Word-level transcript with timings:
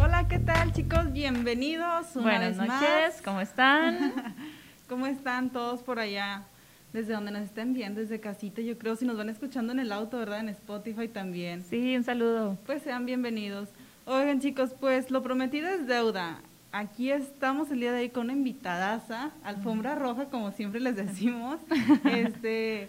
Hola, 0.00 0.26
¿qué 0.28 0.38
tal 0.38 0.72
chicos? 0.72 1.12
Bienvenidos. 1.12 2.14
Una 2.14 2.22
Buenas 2.22 2.58
vez 2.58 2.68
noches, 2.68 3.14
más. 3.14 3.22
¿cómo 3.22 3.40
están? 3.40 4.12
¿Cómo 4.88 5.06
están 5.06 5.50
todos 5.50 5.82
por 5.82 5.98
allá? 5.98 6.42
Desde 6.92 7.14
donde 7.14 7.30
nos 7.30 7.42
estén 7.42 7.72
viendo, 7.72 8.00
desde 8.00 8.20
casita, 8.20 8.60
yo 8.60 8.78
creo, 8.78 8.96
si 8.96 9.06
nos 9.06 9.16
van 9.16 9.30
escuchando 9.30 9.72
en 9.72 9.80
el 9.80 9.92
auto, 9.92 10.18
¿verdad? 10.18 10.40
En 10.40 10.50
Spotify 10.50 11.08
también. 11.08 11.64
Sí, 11.64 11.96
un 11.96 12.04
saludo. 12.04 12.58
Pues 12.66 12.82
sean 12.82 13.06
bienvenidos. 13.06 13.70
Oigan 14.04 14.40
chicos, 14.40 14.74
pues 14.78 15.10
lo 15.10 15.22
prometido 15.22 15.68
es 15.68 15.86
deuda. 15.86 16.42
Aquí 16.74 17.10
estamos 17.10 17.70
el 17.70 17.80
día 17.80 17.92
de 17.92 18.00
hoy 18.00 18.08
con 18.08 18.24
una 18.24 18.32
invitadaza, 18.32 19.30
alfombra 19.44 19.94
roja, 19.94 20.30
como 20.30 20.52
siempre 20.52 20.80
les 20.80 20.96
decimos. 21.06 21.60
este, 22.06 22.88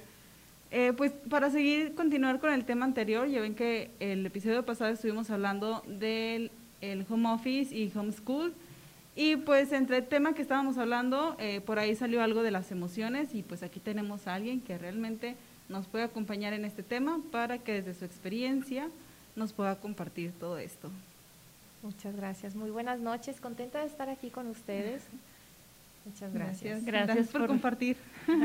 eh, 0.71 0.93
pues 0.95 1.11
para 1.29 1.49
seguir, 1.49 1.93
continuar 1.93 2.39
con 2.39 2.53
el 2.53 2.63
tema 2.63 2.85
anterior, 2.85 3.27
ya 3.27 3.41
ven 3.41 3.55
que 3.55 3.91
el 3.99 4.25
episodio 4.25 4.65
pasado 4.65 4.93
estuvimos 4.93 5.29
hablando 5.29 5.83
del 5.85 6.49
el 6.79 7.05
home 7.09 7.27
office 7.29 7.75
y 7.75 7.91
homeschool. 7.93 8.53
Y 9.17 9.35
pues 9.35 9.73
entre 9.73 9.97
el 9.97 10.07
tema 10.07 10.33
que 10.33 10.41
estábamos 10.41 10.77
hablando, 10.77 11.35
eh, 11.37 11.59
por 11.59 11.77
ahí 11.77 11.93
salió 11.93 12.23
algo 12.23 12.41
de 12.41 12.51
las 12.51 12.71
emociones 12.71 13.35
y 13.35 13.43
pues 13.43 13.63
aquí 13.63 13.81
tenemos 13.81 14.27
a 14.27 14.35
alguien 14.35 14.61
que 14.61 14.77
realmente 14.77 15.35
nos 15.67 15.87
puede 15.87 16.05
acompañar 16.05 16.53
en 16.53 16.63
este 16.63 16.83
tema 16.83 17.19
para 17.31 17.57
que 17.57 17.81
desde 17.81 17.99
su 17.99 18.05
experiencia 18.05 18.87
nos 19.35 19.51
pueda 19.51 19.75
compartir 19.81 20.31
todo 20.39 20.57
esto. 20.57 20.89
Muchas 21.83 22.15
gracias. 22.15 22.55
Muy 22.55 22.69
buenas 22.71 22.99
noches. 22.99 23.39
Contenta 23.41 23.79
de 23.79 23.85
estar 23.85 24.09
aquí 24.09 24.29
con 24.29 24.47
ustedes. 24.47 25.03
Muchas 26.05 26.33
gracias. 26.33 26.83
Gracias 26.85 27.27
por, 27.27 27.41
por- 27.41 27.47
compartir. 27.49 27.97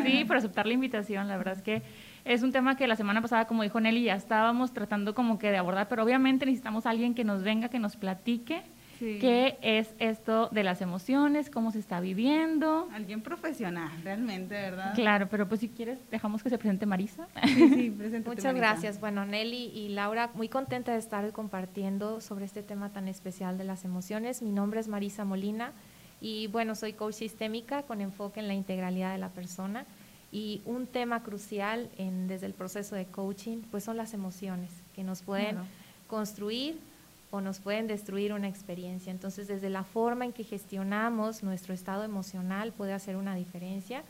Sí, 0.05 0.24
por 0.24 0.37
aceptar 0.37 0.66
la 0.66 0.74
invitación. 0.74 1.27
La 1.28 1.37
verdad 1.37 1.55
es 1.56 1.62
que 1.62 1.83
es 2.24 2.42
un 2.42 2.53
tema 2.53 2.77
que 2.77 2.86
la 2.86 2.97
semana 2.97 3.22
pasada, 3.22 3.47
como 3.47 3.62
dijo 3.62 3.81
Nelly, 3.81 4.05
ya 4.05 4.14
estábamos 4.14 4.72
tratando 4.72 5.14
como 5.14 5.39
que 5.39 5.50
de 5.50 5.56
abordar, 5.56 5.89
pero 5.89 6.03
obviamente 6.05 6.47
necesitamos 6.47 6.84
a 6.86 6.91
alguien 6.91 7.14
que 7.14 7.25
nos 7.25 7.42
venga, 7.42 7.69
que 7.69 7.78
nos 7.78 7.97
platique 7.97 8.62
Sí. 8.98 9.18
qué 9.20 9.58
es 9.62 9.94
esto 9.98 10.48
de 10.50 10.64
las 10.64 10.80
emociones, 10.80 11.50
cómo 11.50 11.70
se 11.70 11.78
está 11.78 12.00
viviendo. 12.00 12.88
Alguien 12.92 13.20
profesional, 13.22 13.91
realmente, 14.02 14.54
¿verdad? 14.54 14.94
Claro, 14.94 15.28
pero 15.30 15.48
pues 15.48 15.60
si 15.60 15.68
quieres, 15.68 15.98
dejamos 16.10 16.42
que 16.42 16.50
se 16.50 16.58
presente 16.58 16.84
Marisa. 16.86 17.28
Sí, 17.46 17.69
sí, 17.69 17.91
Muchas 17.96 18.24
Marisa. 18.26 18.52
gracias. 18.52 19.00
Bueno, 19.00 19.24
Nelly 19.24 19.70
y 19.74 19.91
Laura, 19.91 20.30
muy 20.34 20.48
contenta 20.48 20.92
de 20.92 20.98
estar 20.98 21.30
compartiendo 21.32 22.20
sobre 22.20 22.44
este 22.44 22.62
tema 22.62 22.91
tan 22.91 23.06
especial 23.08 23.56
de 23.56 23.64
las 23.64 23.84
emociones. 23.84 24.42
Mi 24.42 24.50
nombre 24.50 24.80
es 24.80 24.88
Marisa 24.88 25.24
Molina 25.24 25.72
y 26.20 26.48
bueno, 26.48 26.74
soy 26.74 26.94
coach 26.94 27.14
sistémica 27.14 27.82
con 27.84 28.00
enfoque 28.00 28.41
en 28.41 28.48
la 28.48 28.54
integralidad 28.54 29.12
de 29.12 29.19
la 29.19 29.28
persona. 29.28 29.86
Y 30.32 30.60
un 30.66 30.86
tema 30.86 31.22
crucial 31.22 31.88
en, 31.96 32.26
desde 32.28 32.46
el 32.46 32.52
proceso 32.52 32.94
de 32.96 33.06
coaching, 33.06 33.58
pues 33.70 33.84
son 33.84 33.96
las 33.96 34.12
emociones, 34.12 34.70
que 34.94 35.02
nos 35.04 35.22
pueden 35.22 35.52
Claro. 35.52 35.66
construir 36.08 36.78
o 37.31 37.41
nos 37.41 37.59
pueden 37.59 37.87
destruir 37.87 38.33
una 38.33 38.48
experiencia. 38.48 39.11
Entonces, 39.11 39.48
desde 39.48 39.69
la 39.71 39.84
forma 39.84 40.25
en 40.25 40.33
que 40.33 40.45
gestionamos 40.45 41.43
nuestro 41.43 41.75
estado 41.75 42.05
emocional 42.05 42.73
puede 42.73 42.93
hacer 42.95 43.17
una 43.17 43.34
diferencia 43.34 44.03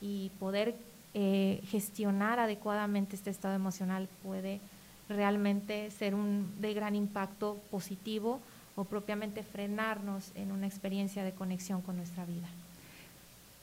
y 0.00 0.30
poder 0.40 0.74
eh, 1.14 1.60
gestionar 1.68 2.40
adecuadamente 2.40 3.14
este 3.14 3.30
estado 3.30 3.54
emocional 3.54 4.08
puede 4.24 4.60
realmente 5.08 5.90
ser 5.92 6.14
un 6.14 6.50
de 6.60 6.74
gran 6.74 6.96
impacto 6.96 7.58
positivo 7.70 8.40
o 8.76 8.84
propiamente 8.84 9.42
frenarnos 9.44 10.32
en 10.34 10.50
una 10.50 10.66
experiencia 10.66 11.22
de 11.22 11.30
conexión 11.32 11.80
con 11.82 11.96
nuestra 11.96 12.24
vida. 12.24 12.48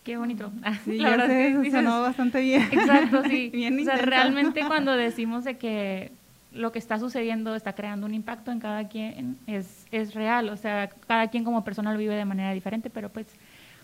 Qué 0.06 0.18
bonito. 0.18 0.52
Sí, 0.86 0.98
La 0.98 1.10
verdad 1.10 1.28
sé, 1.28 1.34
es 1.34 1.48
que 1.48 1.52
eso 1.52 1.62
dices- 1.62 1.84
sonó 1.84 2.02
bastante 2.02 2.40
bien. 2.42 2.64
Exacto, 2.72 3.24
sí. 3.30 3.50
Bien 3.54 3.78
o 3.80 3.84
sea, 3.84 3.98
realmente 3.98 4.62
cuando 4.68 4.94
decimos 4.96 5.44
de 5.44 5.58
que 5.58 6.12
lo 6.52 6.72
que 6.72 6.80
está 6.80 7.00
sucediendo 7.00 7.56
está 7.56 7.74
creando 7.74 8.06
un 8.06 8.14
impacto 8.14 8.52
en 8.52 8.60
cada 8.60 8.88
quien 8.88 9.38
es, 9.48 9.88
es 9.92 10.14
real. 10.14 10.50
O 10.50 10.58
sea, 10.58 10.90
cada 11.08 11.28
quien 11.28 11.44
como 11.44 11.64
persona 11.64 11.92
lo 11.94 12.00
vive 12.00 12.16
de 12.16 12.26
manera 12.26 12.54
diferente, 12.54 12.90
pero 12.90 13.10
pues 13.10 13.28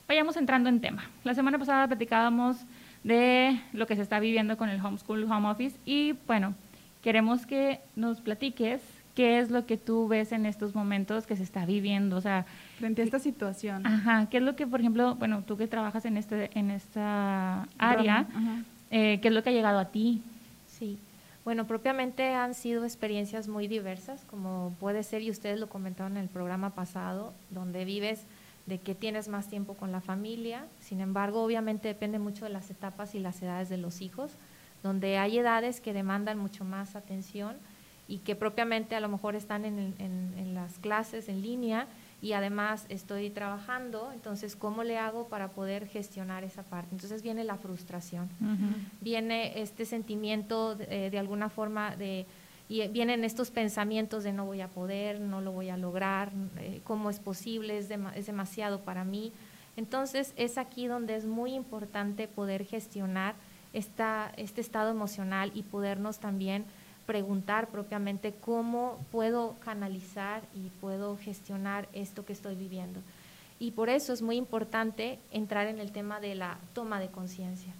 vayamos 0.07 0.37
entrando 0.37 0.69
en 0.69 0.81
tema. 0.81 1.09
La 1.23 1.33
semana 1.33 1.57
pasada 1.57 1.87
platicábamos 1.87 2.57
de 3.03 3.59
lo 3.73 3.87
que 3.87 3.95
se 3.95 4.01
está 4.01 4.19
viviendo 4.19 4.57
con 4.57 4.69
el 4.69 4.83
homeschool, 4.83 5.23
home 5.31 5.49
office 5.49 5.77
y 5.85 6.13
bueno, 6.25 6.55
queremos 7.01 7.45
que 7.45 7.79
nos 7.95 8.19
platiques 8.19 8.81
qué 9.15 9.39
es 9.39 9.49
lo 9.49 9.65
que 9.65 9.77
tú 9.77 10.07
ves 10.07 10.31
en 10.31 10.45
estos 10.45 10.75
momentos 10.75 11.25
que 11.25 11.35
se 11.35 11.43
está 11.43 11.65
viviendo. 11.65 12.17
O 12.17 12.21
sea, 12.21 12.45
Frente 12.77 13.01
a 13.01 13.05
esta 13.05 13.17
situación. 13.17 13.87
Ajá, 13.87 14.27
¿qué 14.29 14.37
es 14.37 14.43
lo 14.43 14.55
que, 14.55 14.67
por 14.67 14.79
ejemplo, 14.79 15.15
bueno, 15.15 15.41
tú 15.41 15.57
que 15.57 15.67
trabajas 15.67 16.05
en 16.05 16.17
este 16.17 16.51
en 16.53 16.69
esta 16.69 17.67
área, 17.79 18.27
eh, 18.91 19.19
qué 19.21 19.29
es 19.29 19.33
lo 19.33 19.41
que 19.41 19.49
ha 19.49 19.53
llegado 19.53 19.79
a 19.79 19.85
ti? 19.85 20.21
Bueno, 21.47 21.65
propiamente 21.65 22.33
han 22.33 22.53
sido 22.53 22.83
experiencias 22.83 23.47
muy 23.47 23.69
diversas, 23.69 24.25
como 24.25 24.75
puede 24.81 25.01
ser, 25.01 25.21
y 25.21 25.31
ustedes 25.31 25.57
lo 25.61 25.69
comentaron 25.69 26.17
en 26.17 26.23
el 26.23 26.27
programa 26.27 26.71
pasado, 26.71 27.31
donde 27.51 27.85
vives 27.85 28.23
de 28.65 28.79
que 28.79 28.93
tienes 28.95 29.29
más 29.29 29.47
tiempo 29.47 29.73
con 29.75 29.93
la 29.93 30.01
familia, 30.01 30.65
sin 30.81 30.99
embargo, 30.99 31.41
obviamente 31.41 31.87
depende 31.87 32.19
mucho 32.19 32.43
de 32.43 32.51
las 32.51 32.69
etapas 32.69 33.15
y 33.15 33.19
las 33.19 33.41
edades 33.41 33.69
de 33.69 33.77
los 33.77 34.01
hijos, 34.01 34.33
donde 34.83 35.19
hay 35.19 35.37
edades 35.37 35.79
que 35.79 35.93
demandan 35.93 36.37
mucho 36.37 36.65
más 36.65 36.97
atención 36.97 37.55
y 38.09 38.17
que 38.17 38.35
propiamente 38.35 38.97
a 38.97 38.99
lo 38.99 39.07
mejor 39.07 39.35
están 39.35 39.63
en- 39.63 39.95
en 39.99 40.53
las 40.53 40.79
clases 40.79 41.29
en 41.29 41.41
línea 41.41 41.87
y 42.21 42.33
además 42.33 42.85
estoy 42.89 43.29
trabajando, 43.29 44.11
entonces, 44.11 44.55
¿cómo 44.55 44.83
le 44.83 44.97
hago 44.97 45.27
para 45.27 45.49
poder 45.49 45.87
gestionar 45.87 46.43
esa 46.43 46.63
parte? 46.63 46.89
Entonces 46.95 47.21
viene 47.21 47.43
la 47.43 47.57
frustración 47.57 48.29
viene 49.01 49.61
este 49.61 49.85
sentimiento 49.85 50.75
de, 50.75 51.07
eh, 51.07 51.09
de 51.09 51.19
alguna 51.19 51.49
forma 51.49 51.95
de 51.95 52.25
y 52.69 52.85
vienen 52.89 53.23
estos 53.23 53.49
pensamientos 53.49 54.23
de 54.23 54.33
no 54.33 54.45
voy 54.45 54.61
a 54.61 54.67
poder, 54.67 55.21
no 55.21 55.39
lo 55.39 55.51
voy 55.53 55.69
a 55.69 55.77
lograr, 55.77 56.31
eh, 56.59 56.81
cómo 56.83 57.09
es 57.09 57.19
posible, 57.19 57.77
es 57.77 57.87
demasiado 58.25 58.81
para 58.81 59.05
mí. 59.05 59.31
Entonces 59.77 60.33
es 60.35 60.57
aquí 60.57 60.87
donde 60.87 61.15
es 61.15 61.25
muy 61.25 61.53
importante 61.53 62.27
poder 62.27 62.65
gestionar 62.65 63.35
esta, 63.71 64.33
este 64.35 64.59
estado 64.59 64.89
emocional 64.91 65.51
y 65.53 65.63
podernos 65.63 66.19
también 66.19 66.65
preguntar 67.07 67.69
propiamente 67.69 68.33
cómo 68.39 68.99
puedo 69.11 69.55
canalizar 69.65 70.43
y 70.55 70.69
puedo 70.79 71.17
gestionar 71.17 71.87
esto 71.93 72.23
que 72.25 72.33
estoy 72.33 72.53
viviendo. 72.53 72.99
Y 73.59 73.71
por 73.71 73.89
eso 73.89 74.13
es 74.13 74.21
muy 74.21 74.35
importante 74.35 75.17
entrar 75.31 75.65
en 75.65 75.79
el 75.79 75.91
tema 75.91 76.19
de 76.19 76.35
la 76.35 76.59
toma 76.75 76.99
de 76.99 77.07
conciencia. 77.07 77.73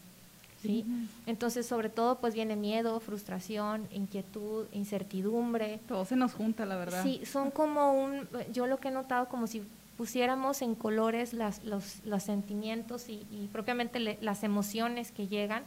¿sí? 0.64 0.84
Entonces, 1.28 1.68
sobre 1.68 1.90
todo, 1.90 2.16
pues 2.18 2.34
viene 2.34 2.56
miedo, 2.56 3.00
frustración, 3.00 3.88
inquietud, 3.94 4.66
incertidumbre. 4.74 5.80
Todo 5.88 6.04
se 6.06 6.16
nos 6.16 6.34
junta, 6.34 6.66
la 6.66 6.78
verdad. 6.78 7.04
Sí, 7.04 7.22
son 7.26 7.52
como 7.52 7.92
un, 7.94 8.28
yo 8.52 8.66
lo 8.66 8.78
que 8.80 8.88
he 8.88 8.92
notado 8.92 9.28
como 9.28 9.46
si 9.46 9.62
pusiéramos 9.98 10.62
en 10.64 10.74
colores 10.74 11.34
las, 11.34 11.64
los, 11.64 12.04
los 12.06 12.24
sentimientos 12.24 13.08
y, 13.10 13.26
y 13.32 13.50
propiamente 13.52 14.00
le- 14.00 14.18
las 14.22 14.44
emociones 14.44 15.12
que 15.12 15.28
llegan, 15.28 15.64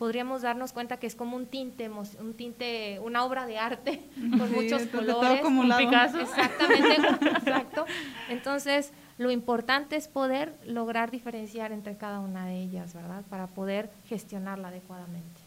podríamos 0.00 0.40
darnos 0.40 0.72
cuenta 0.72 0.96
que 0.96 1.06
es 1.06 1.14
como 1.14 1.36
un 1.36 1.44
tinte, 1.44 1.90
un 1.90 2.32
tinte, 2.32 2.98
una 3.04 3.22
obra 3.22 3.44
de 3.44 3.58
arte 3.58 4.00
con 4.38 4.48
Sí, 4.48 4.54
muchos 4.54 4.82
colores. 4.86 5.40
acumulado. 5.40 5.78
Un 5.82 5.90
Picasso. 5.90 6.20
Exactamente, 6.22 6.96
exacto. 7.36 7.84
Entonces, 8.30 8.94
lo 9.18 9.30
importante 9.30 9.96
es 9.96 10.08
poder 10.08 10.54
lograr 10.66 11.10
diferenciar 11.10 11.70
entre 11.70 11.98
cada 11.98 12.20
una 12.20 12.46
de 12.46 12.62
ellas, 12.62 12.94
¿verdad? 12.94 13.22
Para 13.28 13.46
poder 13.48 13.90
gestionarla 14.08 14.68
adecuadamente. 14.68 15.38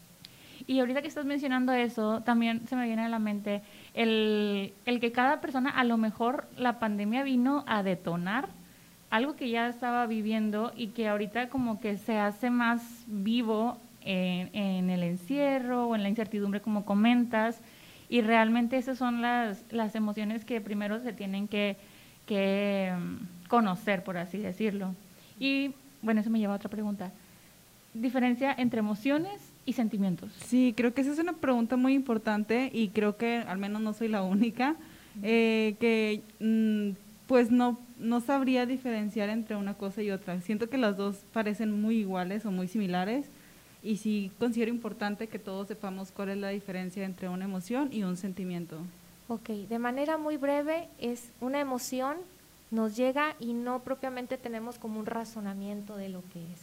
Y 0.68 0.78
ahorita 0.78 1.02
que 1.02 1.08
estás 1.08 1.24
mencionando 1.24 1.72
eso, 1.72 2.20
también 2.20 2.64
se 2.68 2.76
me 2.76 2.86
viene 2.86 3.02
a 3.02 3.08
la 3.08 3.18
mente 3.18 3.60
el, 3.92 4.72
el 4.86 5.00
que 5.00 5.10
cada 5.10 5.40
persona, 5.40 5.70
a 5.70 5.82
lo 5.82 5.96
mejor 5.96 6.46
la 6.56 6.78
pandemia 6.78 7.24
vino 7.24 7.64
a 7.66 7.82
detonar 7.82 8.48
algo 9.10 9.34
que 9.34 9.50
ya 9.50 9.66
estaba 9.66 10.06
viviendo 10.06 10.72
y 10.76 10.88
que 10.88 11.08
ahorita 11.08 11.48
como 11.48 11.80
que 11.80 11.98
se 11.98 12.18
hace 12.18 12.50
más 12.50 12.82
vivo 13.08 13.78
en, 14.04 14.54
en 14.54 14.90
el 14.90 15.02
encierro 15.02 15.88
o 15.88 15.94
en 15.94 16.02
la 16.02 16.08
incertidumbre 16.08 16.60
como 16.60 16.84
comentas 16.84 17.60
y 18.08 18.20
realmente 18.20 18.76
esas 18.76 18.98
son 18.98 19.22
las, 19.22 19.64
las 19.70 19.94
emociones 19.94 20.44
que 20.44 20.60
primero 20.60 21.00
se 21.00 21.12
tienen 21.12 21.48
que, 21.48 21.76
que 22.26 22.92
mm, 22.96 23.48
conocer, 23.48 24.04
por 24.04 24.16
así 24.16 24.38
decirlo. 24.38 24.94
Y 25.38 25.72
bueno, 26.02 26.20
eso 26.20 26.30
me 26.30 26.38
lleva 26.38 26.52
a 26.52 26.56
otra 26.56 26.70
pregunta. 26.70 27.12
Diferencia 27.94 28.54
entre 28.56 28.80
emociones 28.80 29.40
y 29.66 29.72
sentimientos. 29.72 30.30
Sí, 30.44 30.74
creo 30.76 30.92
que 30.92 31.00
esa 31.00 31.12
es 31.12 31.18
una 31.18 31.32
pregunta 31.32 31.76
muy 31.76 31.94
importante 31.94 32.70
y 32.72 32.88
creo 32.88 33.16
que 33.16 33.38
al 33.38 33.58
menos 33.58 33.80
no 33.80 33.92
soy 33.94 34.08
la 34.08 34.22
única 34.22 34.76
eh, 35.22 35.76
que 35.80 36.22
mm, 36.40 36.96
pues 37.26 37.50
no, 37.50 37.78
no 37.98 38.20
sabría 38.20 38.66
diferenciar 38.66 39.28
entre 39.30 39.56
una 39.56 39.74
cosa 39.74 40.02
y 40.02 40.10
otra. 40.10 40.40
Siento 40.40 40.68
que 40.68 40.76
las 40.76 40.96
dos 40.96 41.24
parecen 41.32 41.80
muy 41.80 41.96
iguales 41.96 42.44
o 42.44 42.50
muy 42.50 42.68
similares 42.68 43.26
y 43.84 43.98
sí 43.98 44.32
considero 44.38 44.70
importante 44.70 45.28
que 45.28 45.38
todos 45.38 45.68
sepamos 45.68 46.10
cuál 46.10 46.30
es 46.30 46.38
la 46.38 46.48
diferencia 46.48 47.04
entre 47.04 47.28
una 47.28 47.44
emoción 47.44 47.90
y 47.92 48.02
un 48.02 48.16
sentimiento. 48.16 48.78
Ok, 49.28 49.50
de 49.50 49.78
manera 49.78 50.18
muy 50.18 50.36
breve, 50.36 50.88
es 50.98 51.30
una 51.40 51.60
emoción 51.60 52.16
nos 52.74 52.96
llega 52.96 53.36
y 53.38 53.52
no 53.52 53.80
propiamente 53.80 54.36
tenemos 54.36 54.78
como 54.78 54.98
un 54.98 55.06
razonamiento 55.06 55.96
de 55.96 56.08
lo 56.08 56.22
que 56.32 56.42
es. 56.52 56.60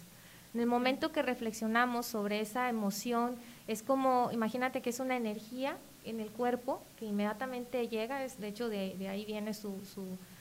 En 0.53 0.59
el 0.59 0.67
momento 0.67 1.13
que 1.13 1.21
reflexionamos 1.21 2.05
sobre 2.05 2.41
esa 2.41 2.67
emoción, 2.67 3.35
es 3.67 3.81
como, 3.81 4.29
imagínate 4.33 4.81
que 4.81 4.89
es 4.89 4.99
una 4.99 5.15
energía 5.15 5.77
en 6.03 6.19
el 6.19 6.29
cuerpo 6.29 6.81
que 6.99 7.05
inmediatamente 7.05 7.87
llega, 7.87 8.25
es, 8.25 8.39
de 8.39 8.49
hecho 8.49 8.67
de, 8.67 9.07
ahí 9.07 9.23
viene 9.23 9.53
su, 9.53 9.73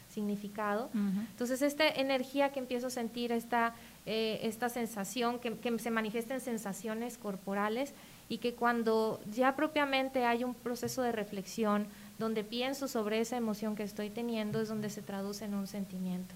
significado. 0.08 0.90
Entonces, 0.92 1.62
esta 1.62 1.86
energía 1.86 2.50
que 2.50 2.58
empiezo 2.58 2.88
a 2.88 2.90
sentir, 2.90 3.30
esta, 3.30 3.74
eh, 4.06 4.40
esta 4.42 4.68
sensación, 4.68 5.38
que, 5.38 5.56
que, 5.58 5.78
se 5.78 5.90
manifiesta 5.90 6.34
en 6.34 6.40
sensaciones 6.40 7.18
corporales 7.18 7.92
y 8.28 8.38
que 8.38 8.54
cuando 8.54 9.20
ya 9.30 9.56
propiamente 9.56 10.24
hay 10.24 10.44
un 10.44 10.54
proceso 10.54 11.02
de 11.02 11.12
reflexión 11.12 11.86
donde 12.18 12.44
pienso 12.44 12.88
sobre 12.88 13.20
esa 13.20 13.36
emoción 13.36 13.76
que 13.76 13.82
estoy 13.82 14.10
teniendo, 14.10 14.60
es 14.60 14.68
donde 14.68 14.90
se 14.90 15.02
traduce 15.02 15.44
en 15.44 15.54
un 15.54 15.66
sentimiento. 15.66 16.34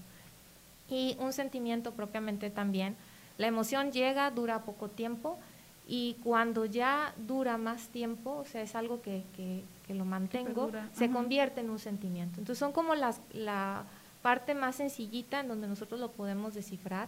Y 0.89 1.15
un 1.19 1.33
sentimiento 1.33 1.91
propiamente 1.91 2.49
también. 2.49 2.95
La 3.37 3.47
emoción 3.47 3.91
llega, 3.91 4.29
dura 4.31 4.63
poco 4.63 4.89
tiempo, 4.89 5.37
y 5.87 6.15
cuando 6.23 6.65
ya 6.65 7.13
dura 7.17 7.57
más 7.57 7.89
tiempo, 7.89 8.37
o 8.37 8.45
sea, 8.45 8.61
es 8.61 8.75
algo 8.75 9.01
que, 9.01 9.23
que, 9.35 9.93
lo 9.93 10.03
mantengo, 10.03 10.71
se 10.93 11.11
convierte 11.11 11.61
en 11.61 11.69
un 11.69 11.77
sentimiento. 11.77 12.39
Entonces 12.39 12.57
son 12.57 12.71
como 12.71 12.95
las, 12.95 13.21
la 13.33 13.83
parte 14.23 14.55
más 14.55 14.77
sencillita 14.77 15.41
en 15.41 15.47
donde 15.47 15.67
nosotros 15.67 15.99
lo 15.99 16.09
podemos 16.11 16.55
descifrar 16.55 17.07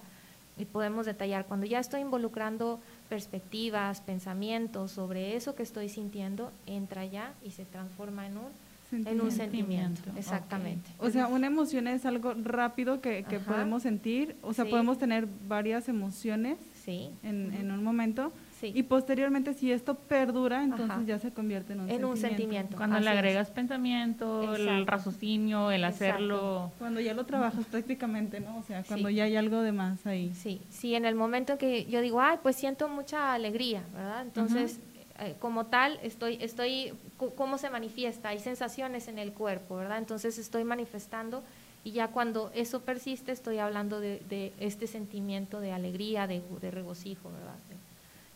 y 0.57 0.65
podemos 0.65 1.05
detallar. 1.05 1.45
Cuando 1.45 1.65
ya 1.65 1.79
estoy 1.79 2.01
involucrando 2.01 2.79
perspectivas, 3.09 4.01
pensamientos 4.01 4.91
sobre 4.91 5.35
eso 5.35 5.55
que 5.55 5.63
estoy 5.63 5.89
sintiendo, 5.89 6.51
entra 6.65 7.05
ya 7.05 7.33
y 7.43 7.51
se 7.51 7.65
transforma 7.65 8.27
en 8.27 8.37
un 8.37 8.67
en 8.91 9.19
un 9.19 9.31
sentimiento, 9.31 10.09
exactamente. 10.15 10.89
O 10.99 11.09
sea, 11.09 11.27
una 11.27 11.47
emoción 11.47 11.87
es 11.87 12.05
algo 12.05 12.33
rápido 12.41 13.01
que, 13.01 13.23
que 13.23 13.39
podemos 13.39 13.83
sentir, 13.83 14.37
o 14.41 14.53
sea, 14.53 14.65
podemos 14.65 14.97
tener 14.97 15.27
varias 15.47 15.89
emociones 15.89 16.57
sí. 16.85 17.09
en, 17.21 17.53
en 17.53 17.71
un 17.71 17.83
momento, 17.83 18.31
y 18.61 18.83
posteriormente, 18.83 19.53
si 19.53 19.71
esto 19.71 19.95
perdura, 19.95 20.63
entonces 20.63 21.05
ya 21.05 21.19
se 21.19 21.31
convierte 21.31 21.73
en 21.73 21.81
un, 21.81 21.89
en 21.89 22.05
un 22.05 22.17
sentimiento. 22.17 22.75
Cuando 22.77 22.99
le 22.99 23.09
agregas 23.09 23.49
pensamiento, 23.51 24.55
el 24.55 24.87
raciocinio, 24.87 25.71
el 25.71 25.83
hacerlo. 25.83 26.71
Cuando 26.79 26.99
ya 26.99 27.13
lo 27.13 27.25
trabajas 27.25 27.65
prácticamente, 27.65 28.39
¿no? 28.39 28.57
O 28.57 28.63
sea, 28.63 28.83
cuando 28.83 29.09
ya 29.09 29.25
hay 29.25 29.35
algo 29.35 29.61
de 29.61 29.71
más 29.71 30.05
ahí. 30.05 30.33
Sí, 30.33 30.61
sí, 30.69 30.95
en 30.95 31.05
el 31.05 31.15
momento 31.15 31.57
que 31.57 31.85
yo 31.85 32.01
digo, 32.01 32.21
ay, 32.21 32.37
pues 32.41 32.55
siento 32.55 32.87
mucha 32.89 33.33
alegría, 33.33 33.83
¿verdad? 33.93 34.21
Entonces, 34.23 34.79
eh, 35.19 35.35
como 35.39 35.65
tal, 35.65 35.99
estoy, 36.03 36.37
estoy, 36.41 36.93
¿cómo 37.35 37.57
se 37.57 37.69
manifiesta? 37.69 38.29
Hay 38.29 38.39
sensaciones 38.39 39.07
en 39.07 39.17
el 39.19 39.33
cuerpo, 39.33 39.77
¿verdad? 39.77 39.97
Entonces 39.97 40.37
estoy 40.37 40.63
manifestando 40.63 41.43
y 41.83 41.91
ya 41.91 42.09
cuando 42.09 42.51
eso 42.53 42.81
persiste, 42.81 43.31
estoy 43.31 43.59
hablando 43.59 43.99
de, 43.99 44.21
de 44.29 44.53
este 44.59 44.87
sentimiento 44.87 45.59
de 45.59 45.71
alegría, 45.71 46.27
de, 46.27 46.41
de 46.61 46.71
regocijo, 46.71 47.31
¿verdad? 47.31 47.55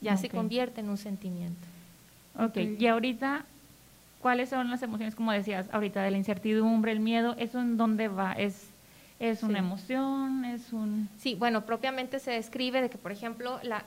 Ya 0.01 0.17
se 0.17 0.29
convierte 0.29 0.81
en 0.81 0.89
un 0.89 0.97
sentimiento. 0.97 1.67
Ok, 2.37 2.57
y 2.57 2.87
ahorita, 2.87 3.45
¿cuáles 4.21 4.49
son 4.49 4.69
las 4.69 4.81
emociones, 4.81 5.15
como 5.15 5.31
decías, 5.31 5.67
ahorita 5.71 6.01
de 6.01 6.11
la 6.11 6.17
incertidumbre, 6.17 6.91
el 6.91 6.99
miedo, 6.99 7.35
eso 7.37 7.59
en 7.59 7.77
dónde 7.77 8.07
va? 8.07 8.33
¿Es, 8.33 8.67
es 9.19 9.43
una 9.43 9.59
emoción? 9.59 10.45
¿Es 10.45 10.73
un...? 10.73 11.07
Sí, 11.19 11.35
bueno, 11.35 11.65
propiamente 11.65 12.19
se 12.19 12.31
describe 12.31 12.81
de 12.81 12.89
que, 12.89 12.97
por 12.97 13.11
ejemplo, 13.11 13.59
la, 13.63 13.83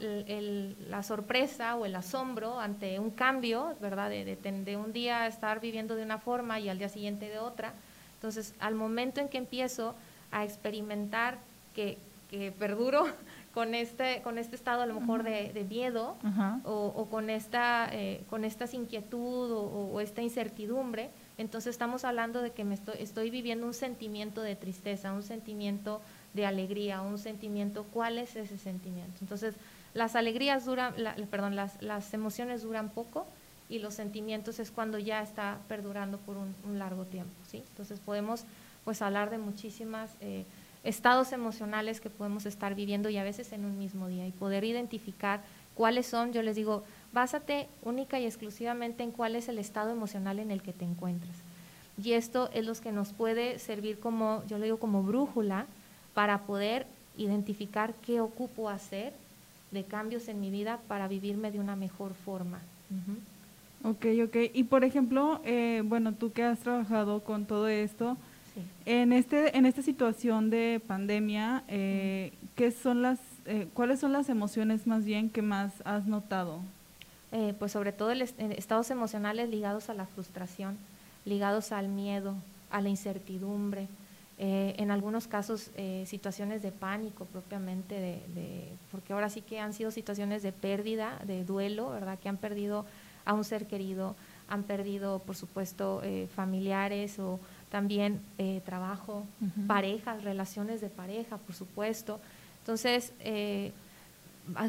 la 0.88 1.02
sorpresa 1.02 1.74
o 1.74 1.86
el 1.86 1.96
asombro 1.96 2.60
ante 2.60 3.00
un 3.00 3.10
cambio, 3.10 3.74
¿verdad? 3.80 4.10
De, 4.10 4.24
de, 4.24 4.36
de 4.36 4.76
un 4.76 4.92
día 4.92 5.26
estar 5.26 5.60
viviendo 5.60 5.96
de 5.96 6.04
una 6.04 6.18
forma 6.18 6.60
y 6.60 6.68
al 6.68 6.78
día 6.78 6.88
siguiente 6.88 7.28
de 7.28 7.38
otra. 7.38 7.72
Entonces, 8.16 8.54
al 8.60 8.74
momento 8.74 9.20
en 9.20 9.28
que 9.28 9.38
empiezo 9.38 9.94
a 10.30 10.44
experimentar 10.44 11.38
que, 11.74 11.98
que 12.30 12.52
perduro 12.52 13.06
con 13.54 13.76
este, 13.76 14.20
con 14.22 14.36
este 14.36 14.56
estado 14.56 14.82
a 14.82 14.86
lo 14.86 14.98
mejor 14.98 15.22
de, 15.22 15.64
miedo 15.68 16.16
o, 16.64 17.06
con, 17.08 17.30
esta, 17.30 17.88
eh, 17.92 18.24
con 18.28 18.44
esta 18.44 18.66
inquietud 18.72 19.52
o, 19.52 20.00
esta 20.00 20.22
incertidumbre, 20.22 21.10
entonces 21.38 21.70
estamos 21.70 22.04
hablando 22.04 22.42
de 22.42 22.50
que 22.50 22.64
me 22.64 22.74
estoy, 22.74 22.96
estoy 22.98 23.30
viviendo 23.30 23.64
un 23.64 23.72
sentimiento 23.72 24.42
de 24.42 24.56
tristeza, 24.56 25.12
un 25.12 25.22
sentimiento 25.22 26.02
de 26.34 26.46
alegría, 26.46 27.00
un 27.00 27.16
sentimiento, 27.16 27.84
¿cuál 27.92 28.18
es 28.18 28.34
ese 28.34 28.58
sentimiento? 28.58 29.18
Entonces, 29.20 29.54
las 29.94 30.16
alegrías 30.16 30.64
duran, 30.64 30.94
perdón, 31.30 31.54
las, 31.54 31.80
las 31.80 32.12
emociones 32.12 32.62
duran 32.62 32.88
poco 32.88 33.24
y 33.68 33.78
los 33.78 33.94
sentimientos 33.94 34.58
es 34.58 34.72
cuando 34.72 34.98
ya 34.98 35.22
está 35.22 35.58
perdurando 35.68 36.18
por 36.18 36.36
un, 36.36 36.54
largo 36.76 37.04
tiempo, 37.04 37.34
¿sí? 37.46 37.62
Entonces 37.68 38.00
podemos 38.00 38.46
pues 38.84 39.00
hablar 39.00 39.30
de 39.30 39.38
muchísimas... 39.38 40.10
Eh, 40.20 40.44
estados 40.84 41.32
emocionales 41.32 42.00
que 42.00 42.10
podemos 42.10 42.46
estar 42.46 42.74
viviendo 42.74 43.08
y 43.08 43.16
a 43.16 43.24
veces 43.24 43.52
en 43.52 43.64
un 43.64 43.78
mismo 43.78 44.08
día 44.08 44.26
y 44.26 44.32
poder 44.32 44.64
identificar 44.64 45.40
cuáles 45.74 46.06
son, 46.06 46.32
yo 46.32 46.42
les 46.42 46.56
digo, 46.56 46.84
básate 47.12 47.68
única 47.82 48.20
y 48.20 48.26
exclusivamente 48.26 49.02
en 49.02 49.10
cuál 49.10 49.34
es 49.34 49.48
el 49.48 49.58
estado 49.58 49.90
emocional 49.90 50.38
en 50.38 50.50
el 50.50 50.62
que 50.62 50.72
te 50.72 50.84
encuentras. 50.84 51.34
Y 52.02 52.12
esto 52.12 52.50
es 52.52 52.66
lo 52.66 52.74
que 52.74 52.92
nos 52.92 53.12
puede 53.12 53.58
servir 53.58 53.98
como, 53.98 54.42
yo 54.46 54.58
le 54.58 54.64
digo, 54.64 54.78
como 54.78 55.02
brújula 55.02 55.66
para 56.12 56.42
poder 56.42 56.86
identificar 57.16 57.94
qué 58.06 58.20
ocupo 58.20 58.68
hacer 58.68 59.12
de 59.70 59.84
cambios 59.84 60.28
en 60.28 60.40
mi 60.40 60.50
vida 60.50 60.80
para 60.88 61.08
vivirme 61.08 61.50
de 61.50 61.60
una 61.60 61.76
mejor 61.76 62.14
forma. 62.14 62.60
Ok, 63.84 64.06
ok. 64.24 64.36
Y 64.52 64.64
por 64.64 64.84
ejemplo, 64.84 65.40
eh, 65.44 65.82
bueno, 65.84 66.14
tú 66.14 66.32
que 66.32 66.42
has 66.42 66.60
trabajado 66.60 67.20
con 67.20 67.46
todo 67.46 67.68
esto, 67.68 68.16
en, 68.86 69.12
este, 69.12 69.56
en 69.56 69.66
esta 69.66 69.82
situación 69.82 70.50
de 70.50 70.80
pandemia, 70.86 71.64
eh, 71.68 72.32
¿qué 72.54 72.70
son 72.70 73.02
las, 73.02 73.18
eh, 73.46 73.68
¿cuáles 73.74 74.00
son 74.00 74.12
las 74.12 74.28
emociones 74.28 74.86
más 74.86 75.04
bien 75.04 75.30
que 75.30 75.42
más 75.42 75.72
has 75.84 76.06
notado? 76.06 76.60
Eh, 77.32 77.54
pues 77.58 77.72
sobre 77.72 77.92
todo 77.92 78.12
el 78.12 78.22
estados 78.22 78.90
emocionales 78.90 79.48
ligados 79.48 79.90
a 79.90 79.94
la 79.94 80.06
frustración, 80.06 80.76
ligados 81.24 81.72
al 81.72 81.88
miedo, 81.88 82.34
a 82.70 82.80
la 82.80 82.88
incertidumbre, 82.88 83.88
en 84.36 84.90
algunos 84.90 85.28
casos 85.28 85.70
situaciones 86.06 86.60
de 86.60 86.72
pánico 86.72 87.24
propiamente, 87.26 87.94
de, 88.34 88.68
porque 88.90 89.12
ahora 89.12 89.30
sí 89.30 89.42
que 89.42 89.60
han 89.60 89.72
sido 89.72 89.92
situaciones 89.92 90.42
de 90.42 90.50
pérdida, 90.50 91.20
de 91.24 91.44
duelo, 91.44 91.90
¿verdad? 91.90 92.18
Que 92.18 92.28
han 92.28 92.36
perdido 92.36 92.84
a 93.24 93.32
un 93.32 93.44
ser 93.44 93.68
querido, 93.68 94.16
han 94.48 94.64
perdido, 94.64 95.20
por 95.20 95.36
supuesto, 95.36 96.02
familiares 96.34 97.20
o 97.20 97.38
también 97.74 98.20
eh, 98.38 98.62
trabajo, 98.64 99.26
parejas, 99.66 100.22
relaciones 100.22 100.80
de 100.80 100.90
pareja, 100.90 101.38
por 101.38 101.56
supuesto. 101.56 102.20
Entonces, 102.60 103.12
eh, 103.18 103.72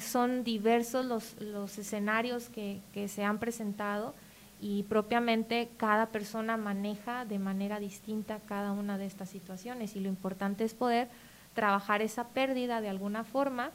son 0.02 0.44
diversos 0.44 1.06
los, 1.06 1.40
los 1.40 1.78
escenarios 1.78 2.50
que, 2.50 2.80
que, 2.96 3.08
se 3.08 3.24
han 3.24 3.38
presentado 3.38 4.16
y 4.60 4.82
propiamente 4.90 5.70
cada 5.78 6.08
persona 6.08 6.58
maneja 6.58 7.26
de 7.26 7.38
manera 7.38 7.80
distinta 7.80 8.40
cada 8.48 8.72
una 8.72 8.98
de 8.98 9.06
estas 9.06 9.30
situaciones 9.30 9.96
y 9.96 10.00
lo 10.00 10.10
importante 10.10 10.64
es 10.64 10.74
poder 10.74 11.08
trabajar 11.54 12.02
esa 12.02 12.30
pérdida 12.30 12.82
de 12.82 12.90
alguna 12.90 13.24
forma, 13.24 13.70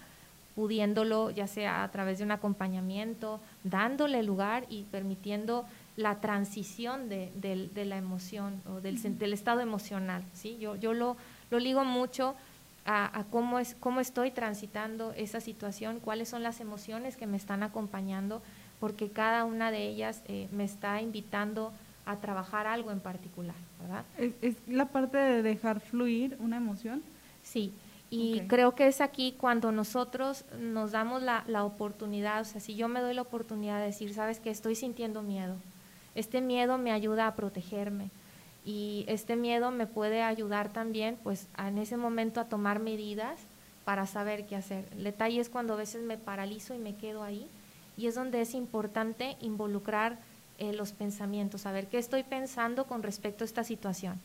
pudiéndolo 0.57 1.31
ya 1.31 1.47
sea 1.47 1.85
a 1.85 1.91
través 1.93 2.19
de 2.19 2.25
un 2.25 2.33
acompañamiento, 2.33 3.39
dándole 3.63 4.25
lugar 4.25 4.65
y 4.69 4.83
permitiendo 4.91 5.67
la 5.97 6.21
transición 6.21 7.09
de, 7.09 7.31
de, 7.35 7.85
la 7.85 7.97
emoción 7.97 8.63
o 8.67 8.81
del, 8.81 9.19
del, 9.19 9.33
estado 9.33 9.61
emocional. 9.61 10.25
¿sí? 10.33 10.57
Yo, 10.59 10.77
yo 10.77 10.95
lo, 10.95 11.17
lo 11.51 11.59
ligo 11.59 11.85
mucho 11.85 12.35
a, 12.87 13.25
cómo, 13.31 13.59
es, 13.59 13.77
cómo 13.79 14.01
estoy 14.01 14.31
transitando 14.31 15.13
esa 15.13 15.41
situación, 15.41 16.01
cuáles 16.01 16.29
son 16.29 16.43
las 16.43 16.61
emociones 16.61 17.17
que 17.17 17.27
me 17.27 17.37
están 17.37 17.63
acompañando, 17.63 18.43
porque 18.81 19.11
cada 19.11 19.45
una 19.45 19.71
de 19.71 19.87
ellas 19.87 20.23
eh, 20.27 20.49
me 20.51 20.65
está 20.65 21.01
invitando 21.01 21.73
a 22.07 22.17
trabajar 22.17 22.67
algo 22.67 22.91
en 22.91 23.01
particular. 23.01 23.55
¿verdad? 23.81 24.05
¿Es, 24.19 24.57
la 24.67 24.87
parte 24.87 25.19
de 25.19 25.43
dejar 25.43 25.81
fluir 25.81 26.37
una 26.41 26.57
emoción? 26.57 27.03
Sí, 27.43 27.73
y 28.11 28.41
creo 28.49 28.75
que 28.75 28.89
es 28.89 29.01
aquí 29.01 29.37
cuando 29.39 29.71
nosotros 29.71 30.45
nos 30.59 30.91
damos 30.91 31.23
la, 31.23 31.45
la, 31.47 31.65
oportunidad, 31.65 32.41
o 32.41 32.45
sea, 32.45 32.61
si 32.61 32.75
yo 32.75 32.89
me 32.89 33.01
doy 33.01 33.15
la 33.15 33.23
oportunidad 33.23 33.79
de 33.79 33.87
decir, 33.87 34.13
sabes 34.15 34.41
que 34.41 34.51
estoy 34.51 34.75
sintiendo 34.75 35.23
miedo, 35.23 35.57
este 36.21 36.41
miedo 36.41 36.79
me 36.79 36.93
ayuda 36.93 37.27
a 37.27 37.35
protegerme 37.35 38.11
y 38.65 39.05
este 39.09 39.37
miedo 39.37 39.71
me 39.71 39.87
puede 39.87 40.23
ayudar 40.23 40.73
también, 40.73 41.19
pues, 41.23 41.49
en 41.59 41.79
ese 41.79 41.97
momento 41.97 42.41
a 42.41 42.45
tomar 42.45 42.79
medidas 42.79 43.39
para 43.85 44.07
saber 44.07 44.47
qué 44.47 44.57
hacer. 44.57 44.87
El 44.93 45.05
detalle 45.05 45.41
es 45.41 45.49
cuando 45.49 45.75
a 45.75 45.77
veces 45.77 46.03
me 46.03 46.19
paralizo 46.19 46.75
y 46.75 46.79
me 46.79 46.95
quedo 46.95 47.23
ahí 47.23 47.49
y 47.97 48.07
es 48.07 48.15
donde 48.15 48.41
es 48.41 48.55
importante 48.55 49.37
involucrar 49.41 50.19
eh, 50.59 50.73
los 50.73 50.93
pensamientos, 50.93 51.63
saber 51.63 51.87
qué 51.87 51.99
estoy 51.99 52.23
pensando 52.23 52.85
con 52.85 53.03
respecto 53.03 53.45
a 53.45 53.47
esta 53.47 53.65
situación. 53.65 54.21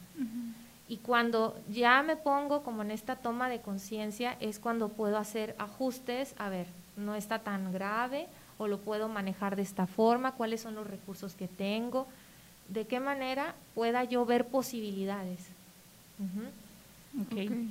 Y 0.88 0.98
cuando 0.98 1.58
ya 1.70 2.04
me 2.04 2.16
pongo 2.16 2.62
como 2.62 2.84
en 2.84 2.92
esta 2.92 3.16
toma 3.16 3.50
de 3.50 3.62
conciencia 3.62 4.38
es 4.40 4.60
cuando 4.60 4.90
puedo 4.90 5.18
hacer 5.18 5.56
ajustes, 5.58 6.36
a 6.38 6.50
ver, 6.50 6.68
no 6.96 7.16
está 7.16 7.40
tan 7.40 7.74
grave, 7.74 8.28
o 8.58 8.68
lo 8.68 8.80
puedo 8.80 9.08
manejar 9.10 9.56
de 9.56 9.62
esta 9.62 9.88
forma, 9.88 10.34
cuáles 10.34 10.62
son 10.62 10.76
los 10.76 10.88
recursos 10.88 11.34
que 11.34 11.48
tengo, 11.48 12.08
de 12.70 12.86
qué 12.88 13.00
manera 13.00 13.56
pueda 13.74 14.04
yo 14.04 14.26
ver 14.26 14.48
posibilidades. 14.48 15.40
okay. 17.26 17.70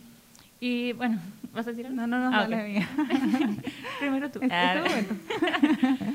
Y 0.61 0.93
bueno, 0.95 1.19
¿vas 1.53 1.67
a 1.67 1.71
decir 1.71 1.87
algo? 1.87 1.97
No, 1.97 2.07
no, 2.07 2.31
no, 2.31 2.37
ah, 2.37 2.47
primero 4.00 4.31
tú. 4.31 4.38
Este, 4.41 4.55
Ah. 4.55 4.83
bueno. 4.88 5.09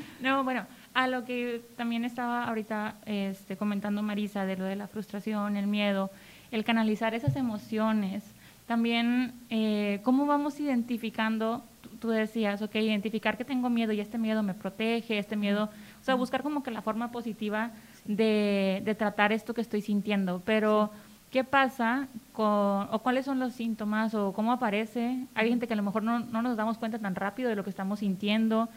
No, 0.20 0.44
bueno, 0.44 0.66
a 0.92 1.06
lo 1.06 1.24
que 1.24 1.62
también 1.76 2.04
estaba 2.04 2.44
ahorita 2.44 2.96
este, 3.06 3.56
comentando 3.56 4.02
Marisa 4.02 4.44
de 4.44 4.56
lo 4.56 4.64
de 4.64 4.76
la 4.76 4.86
frustración, 4.86 5.56
el 5.56 5.66
miedo, 5.66 6.10
el 6.50 6.62
canalizar 6.64 7.14
esas 7.14 7.36
emociones. 7.36 8.22
También, 8.66 9.32
eh, 9.48 10.00
¿cómo 10.04 10.26
vamos 10.26 10.60
identificando? 10.60 11.64
Tú- 12.00 12.08
decías, 12.10 12.60
ok, 12.62 12.74
identificar 12.76 13.36
que 13.36 13.44
tengo 13.44 13.70
miedo 13.70 13.92
y 13.92 14.00
este 14.00 14.18
miedo 14.18 14.42
me 14.42 14.54
protege, 14.54 15.18
este 15.18 15.36
miedo, 15.36 15.64
o 16.00 16.04
sea, 16.04 16.14
buscar 16.16 16.42
como 16.42 16.62
que 16.62 16.70
la 16.70 16.82
forma 16.82 17.12
positiva 17.12 17.70
de, 18.04 18.82
de 18.84 18.94
tratar 18.94 19.32
esto 19.32 19.54
que 19.54 19.60
estoy 19.60 19.80
sintiendo. 19.82 20.42
Pero, 20.44 20.90
¿qué 21.30 21.44
pasa 21.44 22.08
con, 22.32 22.88
o 22.90 22.98
cuáles 23.02 23.24
son 23.26 23.38
los 23.38 23.52
síntomas 23.52 24.14
o 24.14 24.32
cómo 24.32 24.50
aparece? 24.52 25.26
Hay 25.34 25.48
gente 25.48 25.66
que 25.66 25.74
a 25.74 25.76
lo 25.76 25.82
mejor 25.82 26.02
no, 26.02 26.18
no 26.20 26.42
nos 26.42 26.56
damos 26.56 26.78
cuenta 26.78 26.98
tan 26.98 27.14
rápido 27.14 27.48
de 27.50 27.54
lo 27.56 27.62
que 27.64 27.70
estamos 27.70 28.00
sintiendo. 28.00 28.68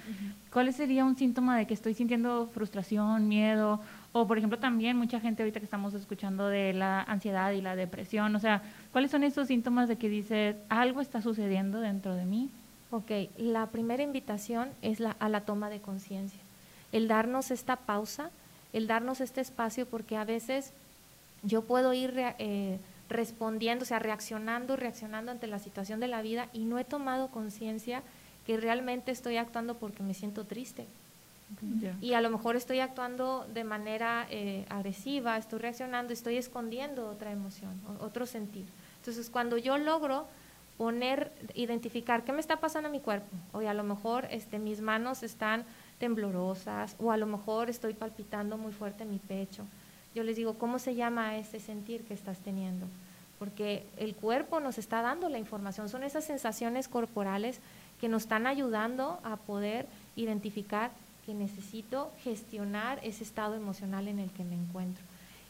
¿Cuál 0.51 0.71
sería 0.71 1.03
un 1.03 1.15
síntoma 1.15 1.57
de 1.57 1.65
que 1.65 1.73
estoy 1.73 1.95
sintiendo 1.95 2.47
frustración, 2.53 3.27
miedo? 3.27 3.79
O, 4.11 4.27
por 4.27 4.37
ejemplo, 4.37 4.59
también 4.59 4.97
mucha 4.97 5.19
gente 5.19 5.41
ahorita 5.41 5.59
que 5.59 5.65
estamos 5.65 5.95
escuchando 5.95 6.47
de 6.47 6.73
la 6.73 7.01
ansiedad 7.01 7.51
y 7.53 7.61
la 7.61 7.75
depresión. 7.75 8.35
O 8.35 8.39
sea, 8.39 8.61
¿cuáles 8.91 9.09
son 9.09 9.23
esos 9.23 9.47
síntomas 9.47 9.87
de 9.89 9.95
que 9.95 10.09
dices, 10.09 10.55
algo 10.69 11.01
está 11.01 11.21
sucediendo 11.23 11.79
dentro 11.79 12.13
de 12.13 12.25
mí? 12.25 12.51
Ok, 12.93 13.09
la 13.37 13.65
primera 13.71 14.03
invitación 14.03 14.69
es 14.83 14.99
la, 14.99 15.15
a 15.19 15.27
la 15.27 15.41
toma 15.41 15.71
de 15.71 15.81
conciencia, 15.81 16.39
el 16.91 17.07
darnos 17.07 17.49
esta 17.49 17.75
pausa, 17.75 18.29
el 18.71 18.85
darnos 18.85 19.19
este 19.19 19.41
espacio, 19.41 19.87
porque 19.87 20.15
a 20.15 20.25
veces 20.25 20.73
yo 21.41 21.63
puedo 21.63 21.91
ir 21.93 22.13
eh, 22.15 22.77
respondiendo, 23.09 23.81
o 23.81 23.87
sea, 23.87 23.97
reaccionando, 23.97 24.75
reaccionando 24.75 25.31
ante 25.31 25.47
la 25.47 25.57
situación 25.57 25.99
de 25.99 26.07
la 26.07 26.21
vida 26.21 26.49
y 26.53 26.65
no 26.65 26.77
he 26.77 26.83
tomado 26.83 27.29
conciencia 27.29 28.03
que 28.45 28.57
realmente 28.57 29.11
estoy 29.11 29.37
actuando 29.37 29.73
porque 29.73 30.03
me 30.03 30.13
siento 30.13 30.43
triste. 30.43 30.85
Y 31.99 32.13
a 32.13 32.21
lo 32.21 32.29
mejor 32.29 32.55
estoy 32.55 32.79
actuando 32.79 33.47
de 33.51 33.63
manera 33.63 34.27
eh, 34.29 34.67
agresiva, 34.69 35.35
estoy 35.37 35.57
reaccionando, 35.57 36.13
estoy 36.13 36.37
escondiendo 36.37 37.09
otra 37.09 37.31
emoción, 37.31 37.71
otro 38.01 38.27
sentir. 38.27 38.65
Entonces, 38.99 39.31
cuando 39.31 39.57
yo 39.57 39.79
logro 39.79 40.27
poner, 40.77 41.31
identificar 41.53 42.23
qué 42.23 42.31
me 42.31 42.39
está 42.39 42.57
pasando 42.57 42.87
en 42.87 42.93
mi 42.93 42.99
cuerpo, 42.99 43.35
o 43.51 43.59
a 43.59 43.73
lo 43.73 43.83
mejor 43.83 44.27
este, 44.31 44.59
mis 44.59 44.81
manos 44.81 45.23
están 45.23 45.65
temblorosas, 45.99 46.95
o 46.99 47.11
a 47.11 47.17
lo 47.17 47.25
mejor 47.25 47.69
estoy 47.69 47.93
palpitando 47.93 48.57
muy 48.57 48.73
fuerte 48.73 49.05
mi 49.05 49.19
pecho, 49.19 49.65
yo 50.15 50.23
les 50.23 50.35
digo, 50.35 50.55
¿cómo 50.55 50.79
se 50.79 50.95
llama 50.95 51.37
ese 51.37 51.59
sentir 51.59 52.03
que 52.03 52.13
estás 52.13 52.39
teniendo? 52.39 52.85
Porque 53.39 53.85
el 53.97 54.15
cuerpo 54.15 54.59
nos 54.59 54.77
está 54.77 55.01
dando 55.01 55.27
la 55.29 55.39
información, 55.39 55.89
son 55.89 56.03
esas 56.03 56.23
sensaciones 56.23 56.87
corporales 56.87 57.59
que 57.99 58.09
nos 58.09 58.23
están 58.23 58.45
ayudando 58.47 59.19
a 59.23 59.37
poder 59.37 59.87
identificar 60.15 60.91
que 61.25 61.33
necesito 61.33 62.11
gestionar 62.23 62.99
ese 63.03 63.23
estado 63.23 63.55
emocional 63.55 64.07
en 64.07 64.19
el 64.19 64.29
que 64.31 64.43
me 64.43 64.55
encuentro. 64.55 65.03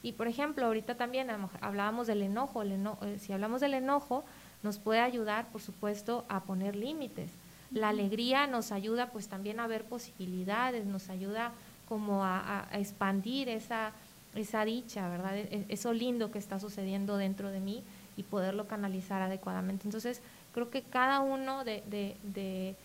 Y 0.03 0.13
por 0.13 0.27
ejemplo, 0.27 0.65
ahorita 0.65 0.95
también 0.95 1.29
a 1.29 1.49
hablábamos 1.61 2.07
del 2.07 2.21
enojo, 2.21 2.61
eh, 2.63 3.17
si 3.19 3.33
hablamos 3.33 3.61
del 3.61 3.73
enojo, 3.73 4.23
nos 4.63 4.79
puede 4.79 4.99
ayudar, 5.01 5.47
por 5.49 5.61
supuesto, 5.61 6.25
a 6.29 6.41
poner 6.43 6.75
límites. 6.75 7.29
La 7.71 7.89
alegría 7.89 8.47
nos 8.47 8.71
ayuda 8.71 9.07
pues 9.07 9.27
también 9.27 9.59
a 9.59 9.67
ver 9.67 9.83
posibilidades, 9.85 10.85
nos 10.85 11.09
ayuda 11.09 11.51
como 11.89 12.23
a, 12.23 12.67
expandir 12.73 13.49
esa, 13.49 13.91
esa 14.35 14.63
dicha, 14.65 15.09
¿verdad? 15.09 15.37
E- 15.37 15.49
e- 15.51 15.65
Eso 15.69 15.91
lindo 15.93 16.31
que 16.31 16.39
está 16.39 16.59
sucediendo 16.59 17.17
dentro 17.17 17.49
de 17.49 17.59
mí 17.59 17.83
y 18.15 18.23
poderlo 18.23 18.67
canalizar 18.67 19.21
adecuadamente. 19.21 19.87
Entonces, 19.87 20.21
creo 20.53 20.69
que 20.69 20.81
cada 20.83 21.19
uno 21.19 21.63
de, 21.63 21.83
de- 21.89 22.15
de- 22.23 22.75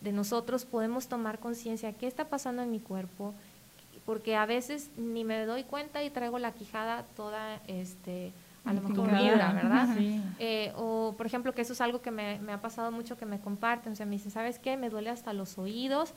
de 0.00 0.12
nosotros 0.12 0.64
podemos 0.64 1.08
tomar 1.08 1.38
conciencia, 1.38 1.92
¿qué 1.92 2.06
está 2.06 2.28
pasando 2.28 2.62
en 2.62 2.70
mi 2.70 2.80
cuerpo? 2.80 3.34
Porque 4.06 4.34
a 4.36 4.46
veces 4.46 4.90
ni 4.96 5.24
me 5.24 5.44
doy 5.44 5.64
cuenta 5.64 6.02
y 6.02 6.08
traigo 6.10 6.38
la 6.38 6.52
quijada 6.52 7.04
toda, 7.16 7.60
este, 7.66 8.32
a 8.68 8.72
lo 8.74 8.82
mejor 8.82 9.08
vibra, 9.30 9.52
¿verdad? 9.54 9.88
Sí. 9.96 10.22
Eh, 10.40 10.72
o, 10.76 11.14
por 11.16 11.26
ejemplo, 11.26 11.52
que 11.52 11.62
eso 11.62 11.72
es 11.72 11.80
algo 11.80 12.00
que 12.00 12.10
me, 12.12 12.38
me 12.40 12.52
ha 12.52 12.60
pasado 12.60 12.92
mucho 12.92 13.16
que 13.16 13.26
me 13.26 13.40
comparten. 13.40 13.92
O 13.92 13.96
sea, 13.96 14.06
me 14.06 14.12
dicen, 14.12 14.30
¿sabes 14.30 14.58
qué? 14.60 14.76
Me 14.76 14.88
duele 14.88 15.10
hasta 15.10 15.32
los 15.32 15.58
oídos, 15.58 16.12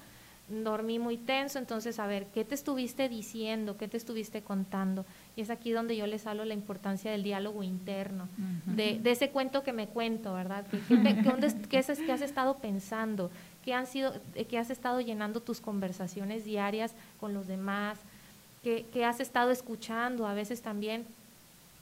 dormí 0.47 0.99
muy 0.99 1.17
tenso. 1.17 1.57
Entonces, 1.57 1.97
a 1.97 2.05
ver, 2.05 2.27
¿qué 2.27 2.43
te 2.45 2.53
estuviste 2.53 3.09
diciendo? 3.09 3.77
¿Qué 3.77 3.87
te 3.87 3.97
estuviste 3.97 4.41
contando? 4.43 5.05
Y 5.35 5.41
es 5.41 5.49
aquí 5.49 5.71
donde 5.71 5.95
yo 5.97 6.05
les 6.05 6.27
hablo 6.27 6.45
la 6.45 6.53
importancia 6.53 7.09
del 7.09 7.23
diálogo 7.23 7.63
interno, 7.63 8.27
de, 8.65 8.99
de 8.99 9.11
ese 9.11 9.29
cuento 9.31 9.63
que 9.63 9.73
me 9.73 9.87
cuento, 9.87 10.33
¿verdad? 10.33 10.65
¿Qué, 10.69 10.79
qué 10.87 11.15
qué 11.15 11.21
dónde 11.23 11.47
es- 11.47 11.55
qué 11.67 11.79
es- 11.79 11.99
qué 12.05 12.11
has 12.11 12.21
estado 12.21 12.57
pensando? 12.57 13.31
¿Qué, 13.65 13.73
han 13.73 13.87
sido, 13.87 14.13
eh, 14.35 14.45
qué 14.45 14.57
has 14.59 14.69
estado 14.69 15.01
llenando 15.01 15.39
tus 15.39 15.61
conversaciones 15.61 16.43
diarias 16.45 16.93
con 17.19 17.33
los 17.33 17.47
demás? 17.47 17.97
¿Qué, 18.63 18.85
qué 18.93 19.03
has 19.05 19.19
estado 19.19 19.49
escuchando? 19.51 20.27
A 20.27 20.33
veces 20.35 20.61
también 20.61 21.05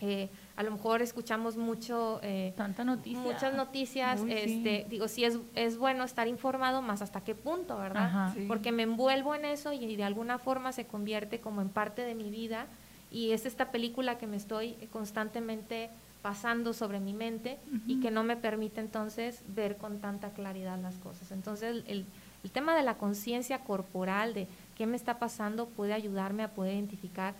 eh, 0.01 0.29
a 0.59 0.63
lo 0.63 0.71
mejor 0.71 1.01
escuchamos 1.01 1.55
mucho, 1.55 2.19
eh, 2.21 2.53
Tanta 2.57 2.83
noticia. 2.83 3.17
muchas 3.17 3.53
noticias, 3.53 4.19
Uy, 4.19 4.29
sí. 4.33 4.37
este, 4.37 4.85
digo, 4.89 5.07
sí 5.07 5.23
es, 5.23 5.39
es 5.55 5.77
bueno 5.77 6.03
estar 6.03 6.27
informado, 6.27 6.81
más 6.81 7.01
hasta 7.01 7.21
qué 7.21 7.33
punto, 7.33 7.77
¿verdad? 7.77 8.07
Ajá. 8.07 8.33
Sí. 8.35 8.43
Porque 8.45 8.73
me 8.73 8.83
envuelvo 8.83 9.33
en 9.35 9.45
eso 9.45 9.71
y 9.71 9.95
de 9.95 10.03
alguna 10.03 10.37
forma 10.37 10.73
se 10.73 10.85
convierte 10.85 11.39
como 11.39 11.61
en 11.61 11.69
parte 11.69 12.01
de 12.01 12.13
mi 12.13 12.29
vida 12.29 12.67
y 13.09 13.31
es 13.31 13.45
esta 13.45 13.71
película 13.71 14.17
que 14.17 14.27
me 14.27 14.35
estoy 14.35 14.73
constantemente 14.91 15.89
pasando 16.21 16.73
sobre 16.73 16.99
mi 16.99 17.13
mente 17.13 17.57
y 17.87 18.01
que 18.01 18.11
no 18.11 18.25
me 18.25 18.35
permite 18.35 18.81
entonces 18.81 19.41
ver 19.47 19.77
con 19.77 19.99
tanta 20.01 20.31
claridad 20.31 20.77
las 20.77 20.95
cosas. 20.95 21.31
Entonces, 21.31 21.83
el, 21.87 22.05
el 22.43 22.51
tema 22.51 22.75
de 22.75 22.83
la 22.83 22.95
conciencia 22.95 23.59
corporal, 23.59 24.33
de 24.33 24.45
qué 24.75 24.85
me 24.85 24.97
está 24.97 25.19
pasando, 25.19 25.67
puede 25.67 25.93
ayudarme 25.93 26.43
a 26.43 26.49
poder 26.49 26.73
identificar 26.73 27.33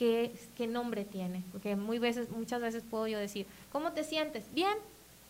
qué, 0.00 0.32
qué 0.56 0.66
nombre 0.66 1.04
tiene. 1.04 1.42
Porque 1.52 1.76
muy 1.76 1.98
veces, 1.98 2.30
muchas 2.30 2.62
veces 2.62 2.82
puedo 2.82 3.06
yo 3.06 3.18
decir, 3.18 3.46
¿cómo 3.70 3.92
te 3.92 4.02
sientes? 4.02 4.46
Bien, 4.54 4.72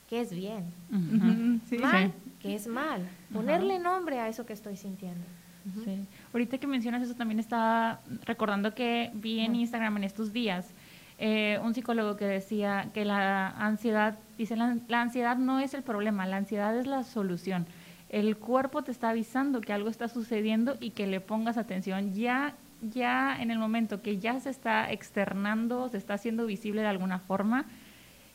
¿qué 0.09 0.21
es 0.21 0.33
bien? 0.33 0.65
Ujú. 0.93 1.27
Ujú, 1.29 1.61
sí. 1.69 1.79
Mal, 1.79 2.13
¿qué 2.41 2.55
es 2.55 2.69
mal? 2.69 3.03
Ponerle 3.33 3.81
nombre 3.81 4.21
a 4.21 4.29
eso 4.29 4.47
que 4.47 4.53
estoy 4.53 4.77
sintiendo. 4.77 5.25
Sí. 5.85 5.99
Ahorita 6.33 6.59
que 6.59 6.69
mencionas 6.69 7.03
eso, 7.03 7.15
también 7.15 7.41
estaba 7.41 8.01
recordando 8.25 8.73
que 8.73 9.11
vi 9.13 9.41
en. 9.41 9.57
Instagram 9.57 9.97
en 9.99 10.05
estos 10.05 10.33
días 10.33 10.67
eh, 11.19 11.59
un 11.63 11.75
psicólogo 11.75 12.17
que 12.17 12.25
decía 12.25 12.91
que 12.95 13.05
la 13.05 13.49
ansiedad, 13.49 14.19
dice, 14.39 14.57
la, 14.57 14.79
la 14.89 15.03
ansiedad 15.03 15.37
no 15.37 15.59
es 15.59 15.75
el 15.75 15.83
problema, 15.83 16.27
la 16.27 16.37
ansiedad 16.37 16.75
es 16.79 16.87
la 16.87 17.03
solución. 17.03 17.67
El 18.09 18.37
cuerpo 18.37 18.83
te 18.83 18.91
está 18.93 19.11
avisando 19.11 19.61
que 19.61 19.73
algo 19.73 19.91
está 19.91 20.09
sucediendo 20.09 20.79
y 20.81 20.91
que 20.91 21.07
le 21.07 21.21
pongas 21.21 21.59
atención. 21.59 22.15
Ya, 22.15 22.55
ya 22.83 23.37
en 23.41 23.51
el 23.51 23.59
momento 23.59 24.03
que 24.03 24.19
ya 24.19 24.41
se 24.41 24.51
está 24.51 24.91
externando, 24.91 25.89
se 25.89 25.99
está 25.99 26.15
haciendo 26.15 26.47
visible 26.47 26.81
de 26.81 26.89
alguna 26.89 27.19
forma, 27.19 27.65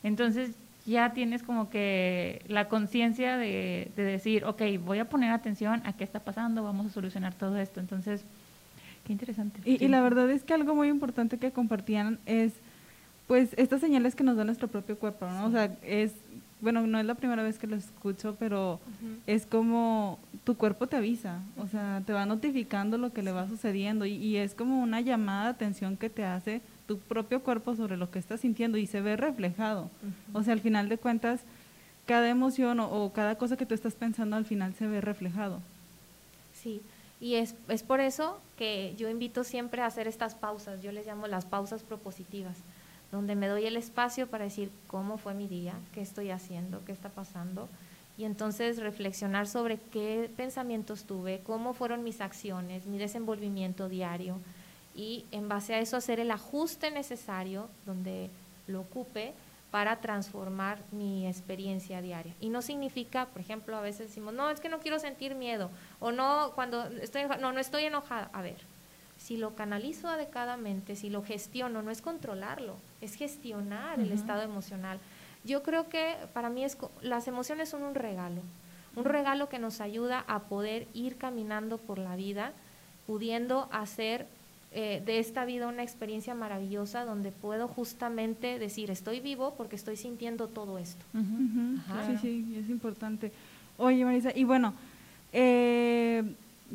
entonces 0.03 0.55
ya 0.85 1.13
tienes 1.13 1.41
como 1.41 1.69
que 1.69 2.43
la 2.47 2.67
conciencia 2.69 3.37
de, 3.37 3.91
de 3.95 4.03
decir, 4.03 4.45
ok, 4.45 4.61
voy 4.83 4.99
a 4.99 5.09
poner 5.09 5.31
atención 5.31 5.81
a 5.85 5.93
qué 5.93 6.03
está 6.03 6.19
pasando, 6.19 6.63
vamos 6.63 6.85
a 6.85 6.89
solucionar 6.89 7.33
todo 7.33 7.57
esto. 7.57 7.79
Entonces, 7.79 8.23
qué 9.03 9.13
interesante. 9.13 9.61
Y, 9.65 9.77
Sí. 9.77 9.85
y 9.85 9.87
la 9.87 10.01
verdad 10.01 10.29
es 10.29 10.43
que 10.43 10.53
algo 10.53 10.75
muy 10.75 10.89
importante 10.89 11.39
que 11.39 11.51
compartían 11.51 12.19
es, 12.27 12.53
pues, 13.27 13.49
estas 13.57 13.81
señales 13.81 14.15
que 14.15 14.23
nos 14.23 14.37
da 14.37 14.43
nuestro 14.43 14.67
propio 14.67 14.97
cuerpo, 14.97 15.25
¿no? 15.27 15.47
O 15.47 15.51
sea, 15.51 15.75
es, 15.81 16.13
bueno, 16.61 16.85
no 16.85 16.99
es 16.99 17.05
la 17.05 17.15
primera 17.15 17.43
vez 17.43 17.59
que 17.59 17.67
lo 17.67 17.75
escucho, 17.75 18.35
pero 18.39 18.79
es 19.27 19.45
como 19.45 20.19
tu 20.43 20.55
cuerpo 20.55 20.87
te 20.87 20.95
avisa, 20.95 21.39
o 21.57 21.67
sea, 21.67 22.01
te 22.05 22.13
va 22.13 22.25
notificando 22.25 22.97
lo 22.97 23.13
que 23.13 23.23
le 23.23 23.31
va 23.31 23.47
sucediendo 23.47 24.05
y, 24.05 24.13
y 24.13 24.37
es 24.37 24.53
como 24.53 24.81
una 24.81 25.01
llamada 25.01 25.45
de 25.45 25.49
atención 25.49 25.97
que 25.97 26.09
te 26.09 26.23
hace 26.23 26.61
tu 26.87 26.99
propio 26.99 27.41
cuerpo 27.41 27.75
sobre 27.75 27.97
lo 27.97 28.11
que 28.11 28.19
estás 28.19 28.41
sintiendo 28.41 28.77
y 28.77 28.85
se 28.85 29.01
ve 29.01 29.17
reflejado. 29.17 29.89
O 30.33 30.43
sea, 30.43 30.53
al 30.53 30.61
final 30.61 30.87
de 30.87 30.97
cuentas, 30.97 31.41
cada 32.05 32.29
emoción 32.29 32.79
o, 32.79 32.89
o 32.89 33.11
cada 33.11 33.35
cosa 33.35 33.57
que 33.57 33.65
tú 33.65 33.73
estás 33.73 33.95
pensando 33.95 34.35
al 34.35 34.45
final 34.45 34.75
se 34.75 34.85
ve 34.87 35.01
reflejado. 35.01 35.59
Sí, 36.53 36.81
y 37.19 37.35
es, 37.35 37.55
es 37.69 37.83
por 37.83 37.99
eso 37.99 38.39
que 38.57 38.93
yo 38.97 39.09
invito 39.09 39.43
siempre 39.43 39.81
a 39.81 39.87
hacer 39.87 40.07
estas 40.07 40.35
pausas, 40.35 40.81
yo 40.81 40.91
les 40.91 41.07
llamo 41.07 41.27
las 41.27 41.45
pausas 41.45 41.83
propositivas, 41.83 42.55
donde 43.15 43.35
me 43.35 43.47
doy 43.47 43.65
el 43.65 43.77
espacio 43.77 44.27
para 44.27 44.43
decir 44.43 44.69
cómo 44.87 45.17
fue 45.17 45.33
mi 45.33 45.47
día, 45.47 45.73
qué 45.93 46.01
estoy 46.01 46.31
haciendo, 46.31 46.83
qué 46.85 46.91
está 46.91 47.09
pasando, 47.09 47.69
y 48.17 48.25
entonces 48.25 48.77
reflexionar 48.77 49.47
sobre 49.47 49.77
qué 49.77 50.29
pensamientos 50.35 51.05
tuve, 51.05 51.41
cómo 51.45 51.73
fueron 51.73 52.03
mis 52.03 52.21
acciones, 52.21 52.85
mi 52.85 52.97
desenvolvimiento 52.97 53.89
diario, 53.89 54.37
y 54.95 55.25
en 55.31 55.49
base 55.49 55.73
a 55.73 55.79
eso 55.79 55.97
hacer 55.97 56.19
el 56.19 56.31
ajuste 56.31 56.91
necesario 56.91 57.67
donde 57.85 58.29
lo 58.67 58.81
ocupe 58.81 59.33
para 59.71 59.97
transformar 59.97 60.77
mi 60.91 61.27
experiencia 61.27 62.01
diaria. 62.01 62.33
Y 62.39 62.49
no 62.49 62.61
significa, 62.61 63.25
por 63.25 63.41
ejemplo, 63.41 63.75
a 63.75 63.81
veces 63.81 64.07
decimos, 64.07 64.33
no, 64.33 64.49
es 64.49 64.61
que 64.61 64.69
no 64.69 64.79
quiero 64.79 64.99
sentir 64.99 65.35
miedo, 65.35 65.69
o 65.99 66.11
no, 66.11 66.51
cuando 66.55 66.85
estoy 67.01 67.23
no, 67.41 67.51
no 67.51 67.59
estoy 67.59 67.83
enojada. 67.83 68.29
A 68.31 68.41
ver, 68.41 68.57
si 69.25 69.37
lo 69.37 69.55
canalizo 69.55 70.07
adecuadamente, 70.07 70.95
si 70.95 71.09
lo 71.09 71.23
gestiono, 71.23 71.81
no 71.81 71.89
es 71.89 72.03
controlarlo, 72.03 72.75
es 73.01 73.15
gestionar 73.15 73.99
el 73.99 74.11
estado 74.11 74.43
emocional. 74.43 74.99
Yo 75.43 75.63
creo 75.63 75.89
que 75.89 76.15
para 76.33 76.49
mí 76.51 76.63
es, 76.63 76.75
co- 76.75 76.91
las 77.01 77.27
emociones 77.27 77.69
son 77.69 77.81
un 77.83 77.95
regalo, 77.95 78.41
Un 78.95 79.03
regalo 79.03 79.49
que 79.49 79.57
nos 79.59 79.81
ayuda 79.81 80.23
a 80.27 80.39
poder 80.43 80.87
ir 80.93 81.17
caminando 81.17 81.77
por 81.79 81.97
la 81.97 82.15
vida, 82.15 82.53
pudiendo 83.07 83.67
hacer 83.71 84.27
eh, 84.71 85.01
de 85.05 85.17
esta 85.19 85.43
vida 85.43 85.67
una 85.67 85.81
experiencia 85.83 86.33
maravillosa 86.35 87.03
donde 87.03 87.31
puedo 87.31 87.67
justamente 87.67 88.59
decir, 88.59 88.91
estoy 88.91 89.21
vivo 89.21 89.55
porque 89.57 89.75
estoy 89.75 89.97
sintiendo 89.97 90.47
todo 90.47 90.77
esto. 90.77 91.03
Sí, 92.07 92.17
sí, 92.21 92.57
es 92.57 92.69
importante. 92.69 93.31
Oye, 93.77 94.05
Marisa, 94.05 94.31
y 94.35 94.43
bueno, 94.43 94.73
eh, 95.33 96.23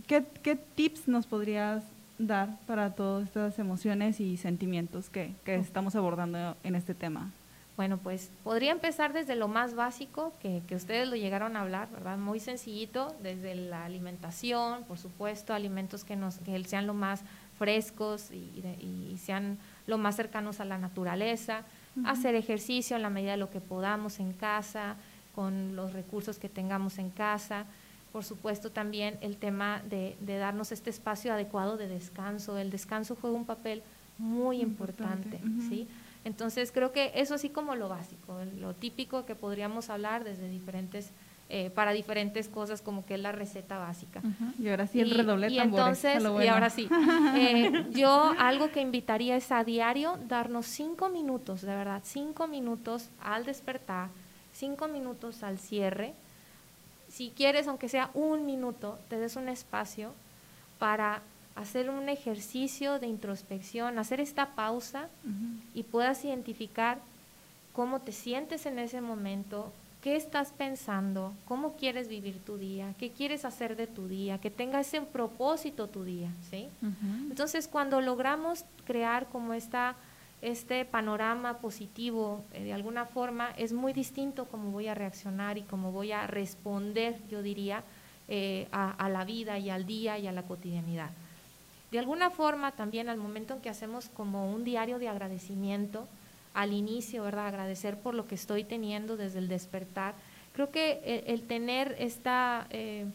¿qué, 0.07 0.25
¿qué, 0.43 0.57
tips 0.57 1.09
nos 1.09 1.27
podrías 1.27 1.85
dar 2.27 2.59
para 2.67 2.95
todas 2.95 3.27
estas 3.27 3.59
emociones 3.59 4.21
y 4.21 4.37
sentimientos 4.37 5.09
que, 5.09 5.35
que 5.45 5.57
estamos 5.57 5.97
abordando 5.97 6.57
en 6.63 6.75
este 6.75 6.95
tema? 6.95 7.31
Bueno, 7.77 7.97
pues 7.97 8.31
podría 8.45 8.73
empezar 8.73 9.15
desde 9.15 9.37
lo 9.37 9.49
más 9.49 9.75
básico, 9.75 10.35
que, 10.43 10.63
que, 10.69 10.75
ustedes 10.77 11.09
lo 11.09 11.17
llegaron 11.17 11.57
a 11.57 11.63
hablar, 11.63 11.91
¿verdad? 11.91 12.19
Muy 12.19 12.39
sencillito, 12.39 13.15
desde 13.23 13.55
la 13.55 13.87
alimentación, 13.87 14.85
por 14.85 14.99
supuesto, 14.99 15.55
alimentos 15.55 16.05
que, 16.05 16.15
nos, 16.15 16.37
que 16.39 16.63
sean 16.65 16.87
lo 16.87 16.93
más 16.93 17.23
frescos 17.59 18.31
y, 18.33 18.63
y 18.81 19.17
sean 19.19 19.57
lo 19.87 19.97
más 19.97 20.17
cercanos 20.17 20.61
a 20.61 20.67
la 20.67 20.77
naturaleza, 20.77 21.63
hacer 22.05 22.35
ejercicio 22.35 22.97
en 22.97 23.03
la 23.03 23.11
medida 23.11 23.33
de 23.33 23.37
lo 23.39 23.51
que 23.51 23.61
podamos 23.61 24.21
en 24.21 24.35
casa, 24.35 24.97
con 25.35 25.75
los 25.75 25.95
recursos 25.95 26.39
que 26.39 26.51
tengamos 26.51 26.99
en 26.99 27.09
casa, 27.09 27.65
por 28.13 28.25
supuesto 28.25 28.71
también 28.71 29.19
el 29.21 29.37
tema 29.37 29.83
de, 29.89 30.17
darnos 30.21 30.73
este 30.73 30.91
espacio 30.91 31.33
adecuado 31.33 31.77
de 31.77 31.89
descanso. 31.89 32.59
El 32.59 32.71
descanso 32.71 33.17
juega 33.21 33.37
un 33.37 33.47
papel 33.47 33.83
muy 34.19 34.61
importante, 34.61 35.41
¿sí? 35.69 35.89
Entonces 36.25 36.71
creo 36.73 36.93
que 36.93 37.13
eso 37.15 37.35
así 37.35 37.49
como 37.49 37.75
lo 37.75 37.89
básico, 37.89 38.39
lo 38.59 38.75
típico 38.75 39.25
que 39.25 39.35
podríamos 39.35 39.89
hablar 39.89 40.25
desde 40.25 40.49
diferentes, 40.49 41.13
eh, 41.49 41.71
para 41.75 41.93
diferentes 41.93 42.49
cosas 42.49 42.83
como 42.83 43.07
que 43.07 43.15
es 43.15 43.21
la 43.21 43.33
receta 43.33 43.79
básica. 43.79 44.21
Y 44.59 44.69
ahora 44.69 44.87
sí 44.87 45.01
el 45.01 45.13
redoble 45.13 45.49
y, 45.49 45.59
entonces, 45.59 46.23
y 46.23 46.47
ahora 46.47 46.69
sí, 46.69 46.89
eh, 47.37 47.87
yo 47.93 48.35
algo 48.39 48.71
que 48.71 48.83
invitaría 48.83 49.37
es 49.37 49.51
a 49.51 49.65
diario 49.65 50.19
darnos 50.29 50.67
cinco 50.67 51.09
minutos, 51.09 51.63
de 51.63 51.75
verdad, 51.75 52.03
cinco 52.05 52.47
minutos 52.47 53.09
al 53.23 53.47
despertar, 53.47 54.11
cinco 54.53 54.89
minutos 54.89 55.43
al 55.43 55.59
cierre, 55.59 56.13
si 57.11 57.31
quieres, 57.31 57.67
aunque 57.67 57.89
sea 57.89 58.11
un 58.15 58.47
minuto, 58.47 58.99
te 59.09 59.19
des 59.19 59.37
un 59.37 59.49
espacio 59.49 60.13
para 60.79 61.23
hacer 61.57 61.91
un 61.91 62.09
ejercicio 62.09 62.99
de 62.99 63.09
introspección, 63.09 63.99
hacer 63.99 64.21
esta 64.21 64.55
pausa 64.55 65.09
y 65.75 65.83
puedas 65.83 66.25
identificar 66.25 66.99
cómo 67.73 68.01
te 68.01 68.13
sientes 68.13 68.65
en 68.65 68.79
ese 68.79 69.01
momento, 69.01 69.73
qué 70.03 70.17
estás 70.17 70.53
pensando, 70.53 71.35
cómo 71.45 71.75
quieres 71.77 72.09
vivir 72.09 72.39
tu 72.45 72.57
día, 72.57 72.95
qué 72.99 73.11
quieres 73.11 73.45
hacer 73.45 73.77
de 73.77 73.87
tu 73.87 74.09
día, 74.09 74.39
que 74.39 74.51
tenga 74.51 74.81
ese 74.81 75.01
propósito 75.03 75.89
tu 75.89 76.05
día, 76.05 76.31
¿sí? 76.51 76.69
Entonces, 77.29 77.69
cuando 77.69 78.01
logramos 78.01 78.65
crear 78.87 79.27
como 79.27 79.53
esta 79.53 79.97
este 80.43 80.85
panorama 80.85 81.59
positivo 81.59 82.45
eh, 82.53 82.65
de 82.65 82.73
alguna 82.73 83.05
forma 83.05 83.51
es 83.57 83.73
muy 83.73 83.93
distinto 83.93 84.47
como 84.47 84.71
voy 84.71 84.89
a 84.89 84.95
reaccionar 84.95 85.59
y 85.59 85.63
cómo 85.63 85.93
voy 85.93 86.13
a 86.13 86.27
responder, 86.27 87.17
yo 87.29 87.43
diría, 87.43 87.83
eh, 88.29 88.69
a, 88.71 89.09
la 89.09 89.25
vida 89.25 89.59
y 89.59 89.71
al 89.71 89.87
día 89.87 90.19
y 90.19 90.27
a 90.27 90.33
la 90.33 90.45
cotidianidad. 90.45 91.11
De 91.91 91.99
alguna 91.99 92.31
forma 92.31 92.71
también 92.73 93.09
al 93.09 93.19
momento 93.19 93.55
en 93.55 93.61
que 93.61 93.69
hacemos 93.69 94.09
como 94.09 94.53
un 94.53 94.63
diario 94.63 95.01
de 95.01 95.09
agradecimiento, 95.09 96.07
al 96.55 96.73
inicio, 96.73 97.25
¿verdad? 97.25 97.49
Agradecer 97.49 97.99
por 97.99 98.15
lo 98.15 98.27
que 98.27 98.37
estoy 98.37 98.65
teniendo 98.65 99.17
desde 99.17 99.41
el 99.41 99.49
despertar. 99.49 100.15
Creo 100.53 100.71
que 100.71 101.25
el, 101.27 101.43
tener 101.43 101.97
esta 101.99 102.67
eh, 102.71 103.07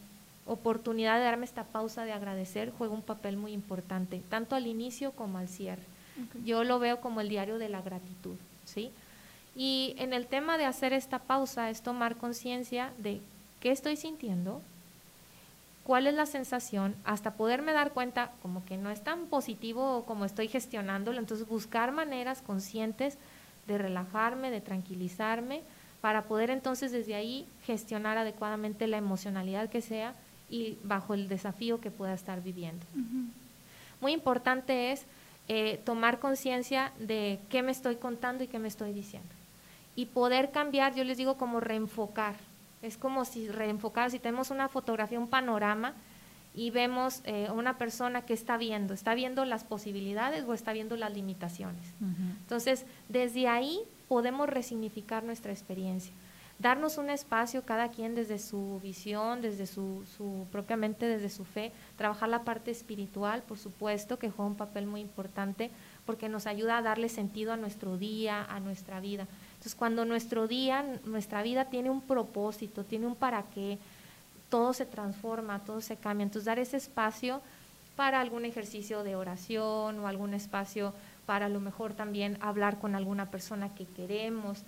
oportunidad 0.46 1.18
de 1.18 1.24
darme 1.24 1.44
esta 1.44 1.64
pausa 1.64 2.04
de 2.04 2.12
agradecer 2.12 2.72
juega 2.76 2.94
un 2.94 3.02
papel 3.02 3.36
muy 3.36 3.52
importante, 3.52 4.22
tanto 4.28 4.54
al 4.54 4.66
inicio 4.66 5.12
como 5.12 5.38
al 5.38 5.48
cierre. 5.48 5.95
Yo 6.44 6.64
lo 6.64 6.78
veo 6.78 7.00
como 7.00 7.20
el 7.20 7.28
diario 7.28 7.58
de 7.58 7.68
la 7.68 7.82
gratitud, 7.82 8.36
¿sí? 8.64 8.90
Y 9.54 9.94
en 9.98 10.12
el 10.12 10.26
tema 10.26 10.58
de 10.58 10.66
hacer 10.66 10.92
esta 10.92 11.18
pausa 11.18 11.70
es 11.70 11.82
tomar 11.82 12.16
conciencia 12.16 12.92
de 12.98 13.20
qué 13.60 13.70
estoy 13.70 13.96
sintiendo, 13.96 14.60
cuál 15.82 16.06
es 16.06 16.14
la 16.14 16.26
sensación, 16.26 16.94
hasta 17.04 17.34
poderme 17.34 17.72
dar 17.72 17.92
cuenta 17.92 18.32
como 18.42 18.64
que 18.64 18.76
no 18.76 18.90
es 18.90 19.02
tan 19.02 19.26
positivo 19.26 20.04
como 20.06 20.24
estoy 20.24 20.48
gestionándolo, 20.48 21.18
entonces 21.18 21.48
buscar 21.48 21.92
maneras 21.92 22.42
conscientes 22.42 23.16
de 23.66 23.78
relajarme, 23.78 24.50
de 24.50 24.60
tranquilizarme, 24.60 25.62
para 26.00 26.24
poder 26.24 26.50
entonces 26.50 26.92
desde 26.92 27.14
ahí 27.14 27.46
gestionar 27.64 28.18
adecuadamente 28.18 28.86
la 28.86 28.98
emocionalidad 28.98 29.70
que 29.70 29.80
sea 29.80 30.14
y 30.50 30.76
bajo 30.84 31.14
el 31.14 31.28
desafío 31.28 31.80
que 31.80 31.90
pueda 31.90 32.14
estar 32.14 32.42
viviendo. 32.42 32.84
Muy 34.00 34.12
importante 34.12 34.92
es 34.92 35.04
eh, 35.48 35.80
tomar 35.84 36.18
conciencia 36.18 36.92
de 36.98 37.38
qué 37.48 37.62
me 37.62 37.72
estoy 37.72 37.96
contando 37.96 38.44
y 38.44 38.48
qué 38.48 38.58
me 38.58 38.68
estoy 38.68 38.92
diciendo. 38.92 39.28
Y 39.94 40.06
poder 40.06 40.50
cambiar, 40.50 40.94
yo 40.94 41.04
les 41.04 41.16
digo 41.16 41.36
como 41.36 41.60
reenfocar. 41.60 42.34
Es 42.82 42.96
como 42.98 43.24
si 43.24 43.48
reenfocar, 43.48 44.10
si 44.10 44.18
tenemos 44.18 44.50
una 44.50 44.68
fotografía, 44.68 45.18
un 45.18 45.28
panorama, 45.28 45.94
y 46.54 46.70
vemos 46.70 47.20
eh, 47.24 47.48
una 47.54 47.76
persona 47.76 48.22
que 48.22 48.32
está 48.32 48.56
viendo, 48.56 48.94
está 48.94 49.14
viendo 49.14 49.44
las 49.44 49.62
posibilidades 49.62 50.44
o 50.44 50.54
está 50.54 50.72
viendo 50.72 50.96
las 50.96 51.12
limitaciones. 51.12 51.82
Entonces, 52.40 52.86
desde 53.10 53.46
ahí 53.46 53.80
podemos 54.08 54.48
resignificar 54.48 55.22
nuestra 55.22 55.52
experiencia 55.52 56.12
darnos 56.58 56.96
un 56.96 57.10
espacio 57.10 57.62
cada 57.62 57.90
quien 57.90 58.14
desde 58.14 58.38
su 58.38 58.80
visión, 58.82 59.42
desde 59.42 59.66
su, 59.66 60.04
su, 60.16 60.46
propiamente 60.50 61.06
desde 61.06 61.28
su 61.28 61.44
fe, 61.44 61.72
trabajar 61.96 62.28
la 62.28 62.44
parte 62.44 62.70
espiritual, 62.70 63.42
por 63.42 63.58
supuesto, 63.58 64.18
que 64.18 64.30
juega 64.30 64.50
un 64.50 64.56
papel 64.56 64.86
muy 64.86 65.00
importante 65.00 65.70
porque 66.06 66.28
nos 66.28 66.46
ayuda 66.46 66.78
a 66.78 66.82
darle 66.82 67.08
sentido 67.08 67.52
a 67.52 67.56
nuestro 67.56 67.98
día, 67.98 68.44
a 68.44 68.60
nuestra 68.60 69.00
vida. 69.00 69.26
Entonces, 69.52 69.74
cuando 69.74 70.04
nuestro 70.04 70.46
día, 70.46 70.84
nuestra 71.04 71.42
vida 71.42 71.66
tiene 71.66 71.90
un 71.90 72.00
propósito, 72.00 72.84
tiene 72.84 73.06
un 73.06 73.16
para 73.16 73.42
qué, 73.54 73.78
todo 74.48 74.72
se 74.72 74.86
transforma, 74.86 75.64
todo 75.64 75.80
se 75.80 75.96
cambia. 75.96 76.24
Entonces, 76.24 76.46
dar 76.46 76.58
ese 76.58 76.76
espacio 76.76 77.42
para 77.96 78.20
algún 78.20 78.44
ejercicio 78.44 79.02
de 79.02 79.16
oración 79.16 79.98
o 79.98 80.06
algún 80.06 80.34
espacio 80.34 80.94
para 81.24 81.46
a 81.46 81.48
lo 81.48 81.60
mejor 81.60 81.94
también 81.94 82.38
hablar 82.40 82.78
con 82.78 82.94
alguna 82.94 83.30
persona 83.30 83.74
que 83.74 83.84
queremos, 83.84 84.62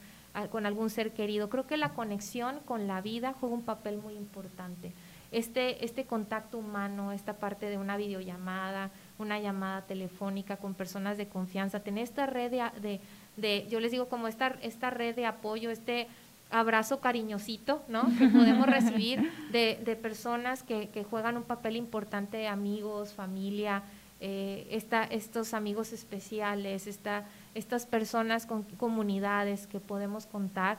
con 0.47 0.67
algún 0.67 0.91
ser 0.91 1.13
querido. 1.13 1.49
Creo 1.49 1.67
que 1.67 1.77
la 1.77 1.91
conexión 1.91 2.61
con 2.65 2.87
la 2.87 3.01
vida 3.01 3.35
juega 3.39 3.55
un 3.55 3.65
papel 3.65 3.99
muy 3.99 4.15
importante. 4.15 4.93
Este, 5.31 5.85
este 5.85 6.07
contacto 6.07 6.57
humano, 6.57 7.13
esta 7.13 7.35
parte 7.35 7.69
de 7.69 7.77
una 7.77 7.99
videollamada, 7.99 8.91
una 9.19 9.39
llamada 9.39 9.83
telefónica 9.83 10.57
con 10.57 10.73
personas 10.73 11.19
de 11.19 11.29
confianza, 11.29 11.81
tener 11.81 12.05
esta 12.05 12.25
red 12.25 12.51
de, 12.51 13.01
de, 13.37 13.67
yo 13.69 13.81
les 13.81 13.93
digo 13.93 14.09
como 14.09 14.27
esta, 14.27 14.57
esta 14.63 14.89
red 14.89 15.15
de 15.15 15.27
apoyo, 15.27 15.71
este 15.71 16.09
abrazo 16.51 17.01
cariñosito, 17.01 17.83
¿no? 17.89 18.07
Que 18.17 18.29
podemos 18.29 18.67
recibir 18.67 19.31
de, 19.53 19.79
de 19.85 19.97
personas 19.97 20.63
que, 20.63 20.89
que, 20.89 21.05
juegan 21.05 21.37
un 21.37 21.43
papel 21.43 21.77
importante, 21.77 22.49
amigos, 22.49 23.13
familia, 23.13 23.83
eh, 24.21 24.67
esta, 24.73 25.05
estos 25.05 25.55
amigos 25.55 25.93
especiales, 25.93 26.89
esta 26.89 27.27
estas 27.59 27.87
personas 27.87 28.47
con 28.47 28.63
comunidades 28.63 29.67
que 29.67 29.81
podemos 29.81 30.27
contar. 30.27 30.79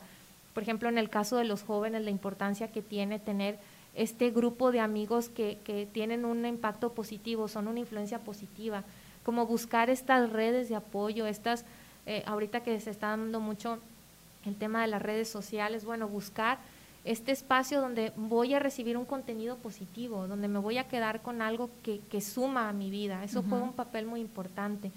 Por 0.54 0.64
ejemplo, 0.64 0.90
en 0.90 0.98
el 0.98 1.10
caso 1.10 1.36
de 1.38 1.44
los 1.44 1.64
jóvenes, 1.64 2.04
la 2.04 2.10
importancia 2.10 2.72
que 2.72 2.82
tiene 2.82 3.20
tener 3.20 3.60
este 3.96 4.32
grupo 4.32 4.72
de 4.72 4.80
amigos 4.80 5.30
que, 5.30 5.60
que 5.64 5.86
tienen 5.86 6.26
un 6.26 6.46
impacto 6.46 6.94
positivo, 6.94 7.48
son 7.48 7.68
una 7.68 7.80
influencia 7.80 8.20
positiva, 8.20 8.84
como 9.24 9.46
buscar 9.46 9.90
estas 9.90 10.32
redes 10.32 10.70
de 10.70 10.76
apoyo, 10.76 11.28
estas, 11.28 11.66
eh, 12.06 12.24
ahorita 12.26 12.62
que 12.62 12.80
se 12.80 12.92
está 12.92 13.08
dando 13.08 13.40
mucho 13.40 13.80
el 14.46 14.56
tema 14.56 14.82
de 14.82 14.88
las 14.88 15.02
redes 15.02 15.30
sociales, 15.30 15.84
bueno, 15.84 16.08
buscar 16.08 16.60
este 17.04 17.32
espacio 17.32 17.82
donde 17.82 18.14
voy 18.16 18.54
a 18.54 18.60
recibir 18.60 18.98
un 18.98 19.06
contenido 19.06 19.58
positivo, 19.58 20.28
donde 20.28 20.48
me 20.48 20.60
voy 20.60 20.78
a 20.78 20.88
quedar 20.88 21.22
con 21.22 21.42
algo 21.42 21.70
que, 21.84 22.00
que 22.12 22.22
suma 22.22 22.70
a 22.70 22.74
mi 22.74 22.90
vida. 22.90 23.24
Eso 23.24 23.44
juega 23.48 23.64
un 23.64 23.74
papel 23.74 24.06
muy 24.06 24.22
importante 24.22 24.92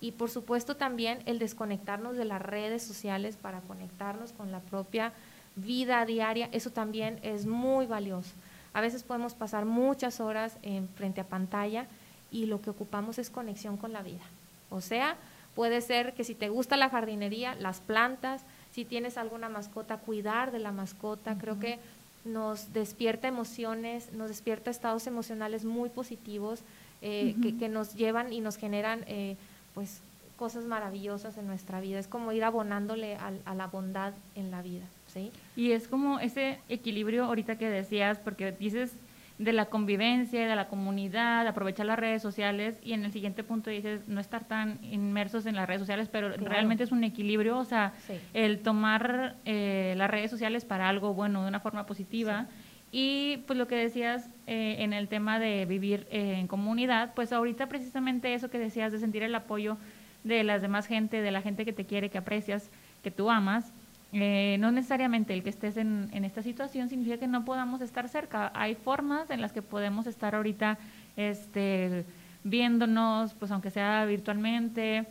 y 0.00 0.12
por 0.12 0.30
supuesto 0.30 0.76
también 0.76 1.18
el 1.26 1.38
desconectarnos 1.38 2.16
de 2.16 2.24
las 2.24 2.40
redes 2.40 2.82
sociales 2.82 3.36
para 3.36 3.60
conectarnos 3.60 4.32
con 4.32 4.50
la 4.50 4.60
propia 4.60 5.12
vida 5.56 6.04
diaria, 6.06 6.48
eso 6.52 6.70
también 6.70 7.18
es 7.22 7.46
muy 7.46 7.86
valioso. 7.86 8.30
A 8.72 8.80
veces 8.80 9.02
podemos 9.02 9.34
pasar 9.34 9.64
muchas 9.64 10.20
horas 10.20 10.56
en 10.62 10.88
frente 10.88 11.20
a 11.20 11.24
pantalla 11.24 11.86
y 12.30 12.46
lo 12.46 12.62
que 12.62 12.70
ocupamos 12.70 13.18
es 13.18 13.30
conexión 13.30 13.76
con 13.76 13.92
la 13.92 14.02
vida. 14.02 14.22
O 14.70 14.80
sea, 14.80 15.16
puede 15.54 15.80
ser 15.80 16.14
que 16.14 16.24
si 16.24 16.34
te 16.34 16.48
gusta 16.48 16.76
la 16.76 16.88
jardinería, 16.88 17.54
las 17.56 17.80
plantas, 17.80 18.42
si 18.72 18.84
tienes 18.84 19.18
alguna 19.18 19.48
mascota, 19.48 19.98
cuidar 19.98 20.52
de 20.52 20.60
la 20.60 20.72
mascota, 20.72 21.36
creo 21.36 21.58
que 21.58 21.78
nos 22.24 22.72
despierta 22.72 23.28
emociones, 23.28 24.12
nos 24.12 24.28
despierta 24.28 24.70
estados 24.70 25.06
emocionales 25.06 25.64
muy 25.64 25.88
positivos 25.88 26.60
eh, 27.02 27.34
que, 27.58 27.68
nos 27.68 27.94
llevan 27.94 28.32
y 28.32 28.40
nos 28.40 28.56
generan 28.56 29.04
eh, 29.06 29.36
pues 29.74 30.00
cosas 30.36 30.64
maravillosas 30.64 31.36
en 31.36 31.46
nuestra 31.46 31.80
vida. 31.80 31.98
Es 31.98 32.06
como 32.08 32.32
ir 32.32 32.44
abonándole 32.44 33.16
a, 33.16 33.54
la 33.54 33.66
bondad 33.66 34.14
en 34.34 34.50
la 34.50 34.62
vida. 34.62 34.84
¿sí? 35.06 35.30
Y 35.54 35.72
es 35.72 35.86
como 35.86 36.18
ese 36.18 36.58
equilibrio 36.68 37.24
ahorita 37.24 37.58
que 37.58 37.68
decías, 37.68 38.18
porque 38.18 38.52
dices 38.52 38.94
de 39.36 39.52
la 39.52 39.66
convivencia, 39.66 40.46
de 40.46 40.54
la 40.56 40.68
comunidad, 40.68 41.46
aprovechar 41.46 41.86
las 41.86 41.98
redes 41.98 42.20
sociales 42.20 42.78
y 42.82 42.92
en 42.92 43.04
el 43.04 43.12
siguiente 43.12 43.42
punto 43.42 43.70
dices 43.70 44.06
no 44.06 44.20
estar 44.20 44.44
tan 44.44 44.78
inmersos 44.82 45.46
en 45.46 45.56
las 45.56 45.66
redes 45.66 45.80
sociales, 45.80 46.08
pero 46.12 46.28
Claro. 46.28 46.44
realmente 46.44 46.84
es 46.84 46.92
un 46.92 47.04
equilibrio, 47.04 47.56
o 47.58 47.64
sea, 47.64 47.94
Sí. 48.06 48.14
el 48.34 48.60
tomar 48.60 49.36
eh, 49.46 49.94
las 49.96 50.10
redes 50.10 50.30
sociales 50.30 50.66
para 50.66 50.88
algo 50.88 51.14
bueno, 51.14 51.42
de 51.42 51.48
una 51.48 51.60
forma 51.60 51.86
positiva. 51.86 52.46
Y 52.92 53.38
pues 53.46 53.58
lo 53.58 53.68
que 53.68 53.76
decías 53.76 54.28
eh, 54.46 54.76
en 54.80 54.92
el 54.92 55.08
tema 55.08 55.38
de 55.38 55.64
vivir 55.64 56.06
eh, 56.10 56.34
en 56.38 56.48
comunidad, 56.48 57.14
pues 57.14 57.32
ahorita 57.32 57.68
precisamente 57.68 58.34
eso 58.34 58.50
que 58.50 58.58
decías 58.58 58.90
de 58.90 58.98
sentir 58.98 59.22
el 59.22 59.34
apoyo 59.34 59.76
de 60.24 60.42
las 60.42 60.60
demás 60.60 60.86
gente, 60.86 61.22
de 61.22 61.30
la 61.30 61.40
gente 61.40 61.64
que 61.64 61.72
te 61.72 61.86
quiere, 61.86 62.10
que 62.10 62.18
aprecias, 62.18 62.70
que 63.02 63.10
tú 63.10 63.30
amas, 63.30 63.72
eh, 64.12 64.56
no 64.58 64.72
necesariamente 64.72 65.32
el 65.32 65.44
que 65.44 65.50
estés 65.50 65.76
en, 65.76 66.08
en 66.12 66.24
esta 66.24 66.42
situación 66.42 66.88
significa 66.88 67.18
que 67.18 67.28
no 67.28 67.44
podamos 67.44 67.80
estar 67.80 68.08
cerca. 68.08 68.50
Hay 68.54 68.74
formas 68.74 69.30
en 69.30 69.40
las 69.40 69.52
que 69.52 69.62
podemos 69.62 70.08
estar 70.08 70.34
ahorita 70.34 70.78
este, 71.16 72.04
viéndonos, 72.42 73.34
pues 73.34 73.52
aunque 73.52 73.70
sea 73.70 74.04
virtualmente, 74.06 75.06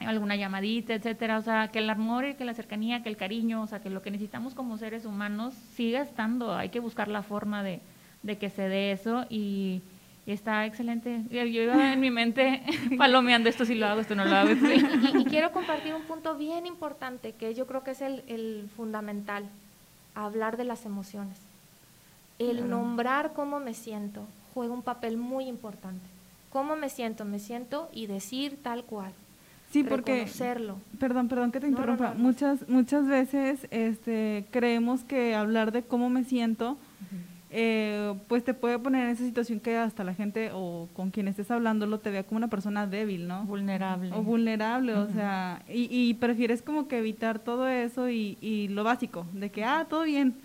alguna 0.00 0.36
llamadita, 0.36 0.94
etcétera, 0.94 1.38
o 1.38 1.42
sea, 1.42 1.68
que 1.68 1.78
el 1.80 1.90
amor 1.90 2.24
y 2.24 2.34
que 2.34 2.44
la 2.44 2.54
cercanía, 2.54 3.02
que 3.02 3.08
el 3.08 3.16
cariño, 3.16 3.62
o 3.62 3.66
sea, 3.66 3.80
que 3.80 3.90
lo 3.90 4.02
que 4.02 4.10
necesitamos 4.10 4.54
como 4.54 4.78
seres 4.78 5.04
humanos 5.04 5.54
siga 5.74 6.00
estando, 6.00 6.54
hay 6.54 6.70
que 6.70 6.80
buscar 6.80 7.08
la 7.08 7.22
forma 7.22 7.62
de, 7.62 7.80
de 8.22 8.38
que 8.38 8.48
se 8.50 8.62
dé 8.68 8.92
eso 8.92 9.26
y, 9.28 9.82
y 10.26 10.32
está 10.32 10.64
excelente. 10.66 11.22
Yo 11.30 11.42
iba 11.44 11.92
en 11.92 12.00
mi 12.00 12.10
mente 12.10 12.62
palomeando 12.98 13.48
esto 13.48 13.64
si 13.64 13.74
lo 13.74 13.86
hago, 13.86 14.00
esto 14.00 14.14
no 14.14 14.24
lo 14.24 14.34
hago. 14.34 14.54
sí. 14.54 14.82
Y, 15.14 15.18
y 15.18 15.24
quiero 15.26 15.52
compartir 15.52 15.94
un 15.94 16.02
punto 16.02 16.36
bien 16.36 16.66
importante 16.66 17.32
que 17.32 17.54
yo 17.54 17.66
creo 17.66 17.84
que 17.84 17.90
es 17.92 18.00
el, 18.00 18.22
el 18.26 18.68
fundamental, 18.76 19.44
hablar 20.14 20.56
de 20.56 20.64
las 20.64 20.86
emociones. 20.86 21.36
El 22.38 22.56
Claro. 22.56 22.68
nombrar 22.68 23.32
cómo 23.34 23.60
me 23.60 23.74
siento 23.74 24.22
juega 24.54 24.72
un 24.72 24.82
papel 24.82 25.18
muy 25.18 25.44
importante. 25.46 26.06
¿Cómo 26.50 26.74
me 26.74 26.88
siento? 26.88 27.24
Me 27.26 27.38
siento 27.38 27.88
y 27.92 28.06
decir 28.06 28.58
tal 28.62 28.82
cual. 28.84 29.12
Sí, 29.70 29.84
porque. 29.84 30.26
Perdón, 30.98 31.28
perdón 31.28 31.52
que 31.52 31.60
te 31.60 31.66
no, 31.66 31.72
interrumpa. 31.78 32.10
no, 32.10 32.14
no. 32.14 32.20
Muchas 32.20 32.68
muchas 32.68 33.06
veces 33.06 33.66
este 33.70 34.46
creemos 34.50 35.04
que 35.04 35.34
hablar 35.34 35.72
de 35.72 35.82
cómo 35.82 36.10
me 36.10 36.24
siento 36.24 36.76
eh, 37.52 38.14
pues 38.28 38.44
te 38.44 38.54
puede 38.54 38.78
poner 38.78 39.06
en 39.06 39.10
esa 39.10 39.24
situación 39.24 39.58
que 39.58 39.76
hasta 39.76 40.04
la 40.04 40.14
gente 40.14 40.50
o 40.54 40.88
con 40.94 41.10
quien 41.10 41.26
estés 41.26 41.50
hablando 41.50 41.84
lo 41.86 41.98
te 41.98 42.10
vea 42.10 42.22
como 42.22 42.36
una 42.36 42.48
persona 42.48 42.86
débil, 42.86 43.26
¿no? 43.26 43.44
Vulnerable. 43.44 44.12
O 44.12 44.22
vulnerable, 44.22 44.94
o 44.94 45.08
sea, 45.10 45.62
y, 45.68 45.88
y 45.90 46.14
prefieres 46.14 46.62
como 46.62 46.86
que 46.86 46.98
evitar 46.98 47.40
todo 47.40 47.66
eso 47.68 48.08
y, 48.08 48.38
y 48.40 48.68
lo 48.68 48.84
básico, 48.84 49.26
de 49.32 49.50
que, 49.50 49.64
ah, 49.64 49.86
todo 49.90 50.04
bien. 50.04 50.36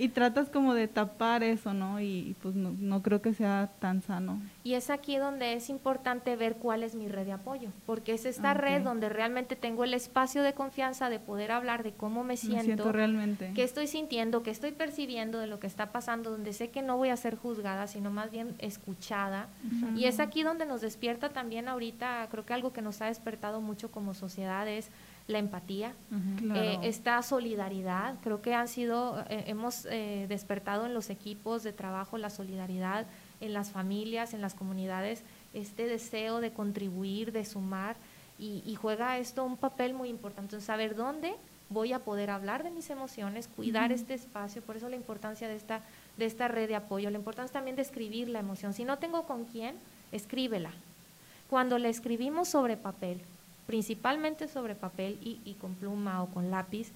Y 0.00 0.08
tratas 0.08 0.48
como 0.48 0.72
de 0.72 0.88
tapar 0.88 1.42
eso, 1.42 1.74
¿no? 1.74 2.00
Y, 2.00 2.34
pues 2.42 2.54
no, 2.54 2.74
no 2.78 3.02
creo 3.02 3.20
que 3.20 3.34
sea 3.34 3.68
tan 3.80 4.00
sano. 4.00 4.40
Y 4.64 4.72
es 4.74 4.88
aquí 4.88 5.18
donde 5.18 5.52
es 5.52 5.68
importante 5.68 6.36
ver 6.36 6.56
cuál 6.56 6.82
es 6.82 6.94
mi 6.94 7.06
red 7.08 7.26
de 7.26 7.32
apoyo, 7.32 7.68
porque 7.84 8.14
es 8.14 8.24
esta 8.24 8.52
Ok. 8.52 8.58
red 8.58 8.82
donde 8.82 9.10
realmente 9.10 9.56
tengo 9.56 9.84
el 9.84 9.92
espacio 9.92 10.42
de 10.42 10.54
confianza 10.54 11.10
de 11.10 11.18
poder 11.18 11.52
hablar 11.52 11.82
de 11.82 11.92
cómo 11.92 12.22
me 12.22 12.28
Me 12.28 12.36
siento, 12.38 12.64
siento 12.64 12.92
realmente. 12.92 13.52
qué 13.54 13.62
estoy 13.62 13.86
sintiendo, 13.86 14.42
qué 14.42 14.50
estoy 14.50 14.72
percibiendo 14.72 15.38
de 15.38 15.46
lo 15.48 15.60
que 15.60 15.66
está 15.66 15.92
pasando, 15.92 16.30
donde 16.30 16.52
sé 16.54 16.70
que 16.70 16.80
no 16.80 16.96
voy 16.96 17.10
a 17.10 17.16
ser 17.18 17.36
juzgada, 17.36 17.86
sino 17.86 18.10
más 18.10 18.30
bien 18.30 18.54
escuchada. 18.58 19.48
Y 19.96 20.06
es 20.06 20.18
aquí 20.20 20.42
donde 20.42 20.64
nos 20.64 20.80
despierta 20.80 21.28
también 21.28 21.68
ahorita, 21.68 22.26
creo 22.30 22.46
que 22.46 22.54
algo 22.54 22.72
que 22.72 22.80
nos 22.80 23.02
ha 23.02 23.06
despertado 23.06 23.60
mucho 23.60 23.90
como 23.90 24.14
sociedad 24.14 24.66
es 24.66 24.88
la 25.30 25.38
empatía. 25.38 25.94
Claro. 26.38 26.60
eh, 26.60 26.78
esta 26.82 27.22
solidaridad. 27.22 28.16
Creo 28.22 28.42
que 28.42 28.54
han 28.54 28.68
sido, 28.68 29.24
eh, 29.28 29.44
hemos 29.46 29.86
eh, 29.86 30.26
despertado 30.28 30.86
en 30.86 30.94
los 30.94 31.10
equipos 31.10 31.62
de 31.62 31.72
trabajo 31.72 32.18
la 32.18 32.30
solidaridad, 32.30 33.06
en 33.40 33.52
las 33.52 33.70
familias, 33.70 34.34
en 34.34 34.42
las 34.42 34.54
comunidades, 34.54 35.22
este 35.54 35.86
deseo 35.86 36.40
de 36.40 36.52
contribuir, 36.52 37.32
de 37.32 37.44
sumar, 37.44 37.96
y, 38.38 38.62
y 38.66 38.74
juega 38.74 39.18
esto 39.18 39.44
un 39.44 39.56
papel 39.56 39.94
muy 39.94 40.08
importante, 40.08 40.56
en 40.56 40.62
saber 40.62 40.94
dónde 40.96 41.34
voy 41.70 41.92
a 41.92 42.00
poder 42.00 42.30
hablar 42.30 42.64
de 42.64 42.70
mis 42.70 42.90
emociones, 42.90 43.48
cuidar 43.48 43.92
este 43.92 44.14
espacio, 44.14 44.60
por 44.60 44.76
eso 44.76 44.88
la 44.88 44.96
importancia 44.96 45.48
de 45.48 45.56
esta, 45.56 45.80
de 46.16 46.26
esta 46.26 46.48
red 46.48 46.68
de 46.68 46.74
apoyo, 46.74 47.10
la 47.10 47.16
importancia 47.16 47.52
también 47.52 47.76
de 47.76 47.82
escribir 47.82 48.28
la 48.28 48.40
emoción. 48.40 48.74
Si 48.74 48.84
no 48.84 48.98
tengo 48.98 49.22
con 49.22 49.44
quién, 49.44 49.76
escríbela. 50.10 50.72
Cuando 51.48 51.78
la 51.78 51.88
escribimos 51.88 52.48
sobre 52.48 52.76
papel, 52.76 53.20
principalmente 53.70 54.48
sobre 54.48 54.74
papel 54.74 55.16
y, 55.22 55.40
y 55.44 55.54
con 55.54 55.74
pluma 55.76 56.24
o 56.24 56.26
con 56.26 56.50
lápiz, 56.50 56.88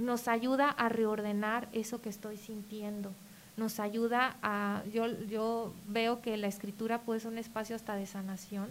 nos 0.00 0.26
ayuda 0.26 0.68
a 0.68 0.88
reordenar 0.88 1.68
eso 1.72 2.02
que 2.02 2.08
estoy 2.08 2.38
sintiendo. 2.38 3.12
Nos 3.56 3.78
ayuda 3.78 4.36
a, 4.42 4.82
yo, 4.92 5.06
yo 5.28 5.72
veo 5.86 6.20
que 6.20 6.36
la 6.38 6.48
escritura 6.48 7.02
puede 7.02 7.20
ser 7.20 7.30
un 7.30 7.38
espacio 7.38 7.76
hasta 7.76 7.94
de 7.94 8.06
sanación, 8.06 8.66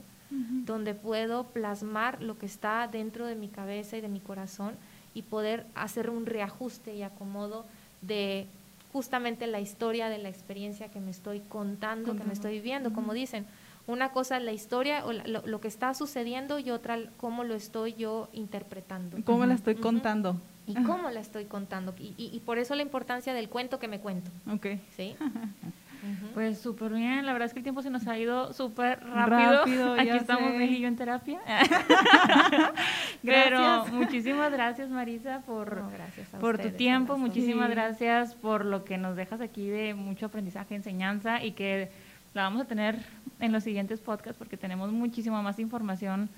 donde 0.65 0.93
puedo 0.93 1.45
plasmar 1.45 2.21
lo 2.21 2.37
que 2.37 2.47
está 2.47 2.89
dentro 2.91 3.25
de 3.25 3.35
mi 3.35 3.47
cabeza 3.47 3.95
y 3.95 4.01
de 4.01 4.09
mi 4.09 4.19
corazón 4.19 4.75
y 5.13 5.21
poder 5.21 5.65
hacer 5.73 6.09
un 6.09 6.25
reajuste 6.25 6.95
y 6.95 7.03
acomodo 7.03 7.65
de 8.01 8.45
justamente 8.91 9.47
la 9.47 9.61
historia 9.61 10.09
de 10.09 10.17
la 10.17 10.27
experiencia 10.27 10.89
que 10.89 10.99
me 10.99 11.11
estoy 11.11 11.39
contando, 11.47 12.17
que 12.17 12.25
me 12.25 12.33
estoy 12.33 12.55
viviendo. 12.55 12.91
Como 12.91 13.13
dicen, 13.13 13.45
una 13.87 14.09
cosa 14.11 14.37
es 14.37 14.43
la 14.43 14.51
historia 14.51 15.05
o 15.05 15.11
la- 15.13 15.25
lo, 15.27 15.41
lo 15.45 15.59
que 15.61 15.67
está 15.67 15.93
sucediendo 15.93 16.59
y 16.59 16.71
otra 16.71 16.97
cómo 17.17 17.43
lo 17.43 17.55
estoy 17.55 17.93
yo 17.93 18.29
interpretando. 18.33 19.17
¿Cómo 19.25 19.45
la 19.45 19.53
estoy 19.55 19.75
contando? 19.75 20.37
Y 20.67 20.75
cómo 20.83 21.09
la 21.09 21.19
estoy 21.19 21.45
contando. 21.45 21.93
Y, 21.99 22.13
y- 22.17 22.29
y 22.33 22.39
por 22.41 22.57
eso 22.59 22.75
la 22.75 22.83
importancia 22.83 23.33
del 23.33 23.49
cuento 23.49 23.79
que 23.79 23.87
me 23.87 23.99
cuento. 23.99 24.31
Ok. 24.51 24.67
¿sí? 24.95 25.15
Pues 26.33 26.57
súper 26.59 26.91
bien, 26.93 27.27
la 27.27 27.31
verdad 27.33 27.45
es 27.45 27.53
que 27.53 27.59
el 27.59 27.63
tiempo 27.63 27.83
se 27.83 27.91
nos 27.91 28.07
ha 28.07 28.17
ido 28.17 28.53
súper 28.53 28.99
rápido. 29.05 29.51
Rápido, 29.59 29.93
Aquí 29.99 30.07
ya 30.07 30.15
estamos 30.15 30.49
sé. 30.51 30.57
Mel 30.57 30.71
y 30.73 30.79
yo 30.79 30.87
en 30.87 30.95
terapia. 30.95 31.39
Pero 33.23 33.85
muchísimas 33.87 34.51
gracias 34.51 34.89
Marisa 34.89 35.41
por, 35.45 35.77
No, 35.77 35.89
gracias 35.91 36.33
a 36.33 36.39
por 36.39 36.57
tu 36.57 36.69
tiempo, 36.71 37.17
muchísimas 37.17 37.67
Sí. 37.67 37.71
gracias 37.75 38.33
por 38.35 38.65
lo 38.65 38.83
que 38.83 38.97
nos 38.97 39.15
dejas 39.15 39.41
aquí 39.41 39.69
de 39.69 39.93
mucho 39.93 40.25
aprendizaje, 40.27 40.73
enseñanza 40.75 41.43
y 41.43 41.51
que 41.51 41.91
la 42.33 42.43
vamos 42.43 42.61
a 42.63 42.65
tener 42.65 42.97
en 43.41 43.51
los 43.51 43.63
siguientes 43.63 43.99
podcasts 43.99 44.37
porque 44.39 44.55
tenemos 44.57 44.91
muchísima 44.91 45.41
más 45.41 45.59
información. 45.59 46.29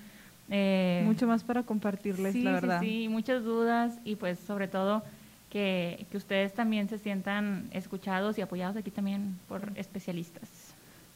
eh, 0.50 1.02
Mucho 1.06 1.26
más 1.26 1.44
para 1.44 1.62
compartirles, 1.62 2.32
sí, 2.32 2.42
la 2.42 2.50
sí, 2.50 2.54
verdad. 2.54 2.80
Sí, 2.80 3.08
muchas 3.08 3.44
dudas 3.44 3.92
y 4.04 4.16
pues 4.16 4.38
sobre 4.40 4.66
todo 4.68 5.02
que, 5.50 6.06
que 6.10 6.16
ustedes 6.16 6.52
también 6.54 6.88
se 6.88 6.98
sientan 6.98 7.68
escuchados 7.72 8.36
y 8.38 8.40
apoyados 8.42 8.76
aquí 8.76 8.90
también 8.90 9.36
por 9.48 9.70
especialistas. 9.76 10.48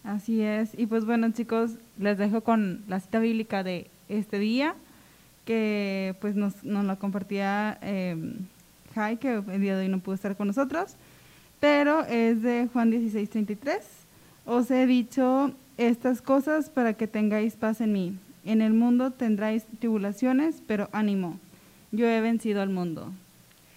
Así 0.05 0.41
es. 0.43 0.71
Y 0.79 0.87
pues 0.87 1.05
bueno, 1.05 1.31
chicos, 1.33 1.73
les 1.99 2.17
dejo 2.19 2.43
con 2.43 2.85
la 2.89 3.01
cita 3.01 3.19
bíblica 3.19 3.63
de 3.65 3.89
este 4.09 4.39
día, 4.39 4.75
que 5.45 6.15
pues 6.21 6.37
nos, 6.37 6.63
nos 6.65 6.85
la 6.85 6.97
compartía 6.97 7.79
eh, 7.83 8.17
Jai, 8.95 9.17
que 9.19 9.35
el 9.35 9.61
día 9.61 9.77
de 9.77 9.83
hoy 9.85 9.89
no 9.89 9.99
pudo 9.99 10.15
estar 10.15 10.37
con 10.37 10.47
nosotros, 10.47 10.95
pero 11.61 12.05
es 12.05 12.43
de 12.43 12.69
Juan 12.73 12.91
16, 12.91 13.29
33. 13.29 13.79
Os 14.47 14.71
he 14.71 14.87
dicho 14.87 15.53
estas 15.79 16.21
cosas 16.23 16.69
para 16.71 16.93
que 16.95 17.07
tengáis 17.07 17.57
paz 17.57 17.81
en 17.81 17.93
mí. 17.93 18.19
En 18.45 18.61
el 18.63 18.73
mundo 18.73 19.11
tendráis 19.13 19.65
tribulaciones, 19.79 20.63
pero 20.67 20.89
ánimo. 20.93 21.39
Yo 21.93 22.07
he 22.07 22.21
vencido 22.21 22.61
al 22.63 22.71
mundo. 22.71 23.13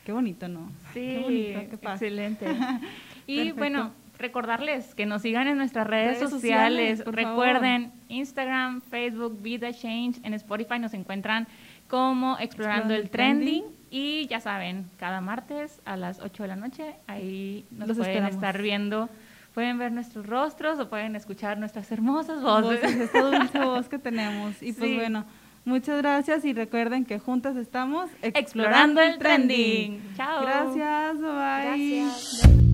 Qué 0.05 0.11
bonito, 0.11 0.47
¿no? 0.47 0.69
Sí, 0.93 0.99
Qué 1.01 1.19
bonito, 1.21 1.59
qué 1.71 1.77
paz. 1.77 2.01
excelente. 2.01 2.45
y 3.27 3.37
Perfecto. 3.37 3.59
bueno, 3.59 3.91
recordarles 4.17 4.93
que 4.95 5.05
nos 5.05 5.21
sigan 5.21 5.47
en 5.47 5.57
nuestras 5.57 5.87
redes, 5.87 6.17
Redes 6.17 6.29
sociales. 6.29 7.03
Recuerden, 7.05 7.91
Instagram, 8.09 8.81
Facebook, 8.81 9.41
Vida 9.41 9.71
Change. 9.73 10.19
En 10.23 10.33
Spotify 10.33 10.79
nos 10.79 10.93
encuentran 10.93 11.47
como 11.87 12.37
Explorando 12.39 12.93
Explorando 12.93 12.93
el 12.95 13.01
el 13.01 13.09
Trending. 13.09 13.61
Trending. 13.61 13.81
Y 13.91 14.27
ya 14.27 14.39
saben, 14.39 14.85
cada 14.97 15.19
martes 15.21 15.81
a 15.83 15.97
las 15.97 16.19
8 16.21 16.43
de 16.43 16.47
la 16.47 16.55
noche, 16.55 16.95
ahí 17.07 17.65
nos 17.71 17.89
Los 17.89 17.97
pueden 17.97 18.11
esperamos. 18.25 18.35
estar 18.35 18.61
viendo. 18.61 19.09
Pueden 19.53 19.77
ver 19.77 19.91
nuestros 19.91 20.25
rostros 20.27 20.79
o 20.79 20.89
pueden 20.89 21.15
escuchar 21.15 21.57
nuestras 21.57 21.91
hermosas 21.91 22.41
voces. 22.41 22.81
voces, 22.81 22.95
esta 23.01 23.21
dulce 23.21 23.59
voz 23.65 23.89
que 23.89 23.99
tenemos. 23.99 24.61
Y 24.63 24.71
pues 24.73 24.89
Sí. 24.89 24.95
bueno, 24.95 25.25
muchas 25.65 25.97
gracias 25.97 26.45
y 26.45 26.53
recuerden 26.53 27.03
que 27.05 27.19
juntas 27.19 27.55
estamos 27.57 28.09
Explorando 28.21 29.01
el 29.01 29.17
Trending. 29.17 30.13
Chao. 30.15 30.41
Gracias, 30.43 31.19
bye. 31.19 31.99
Gracias. 32.01 32.70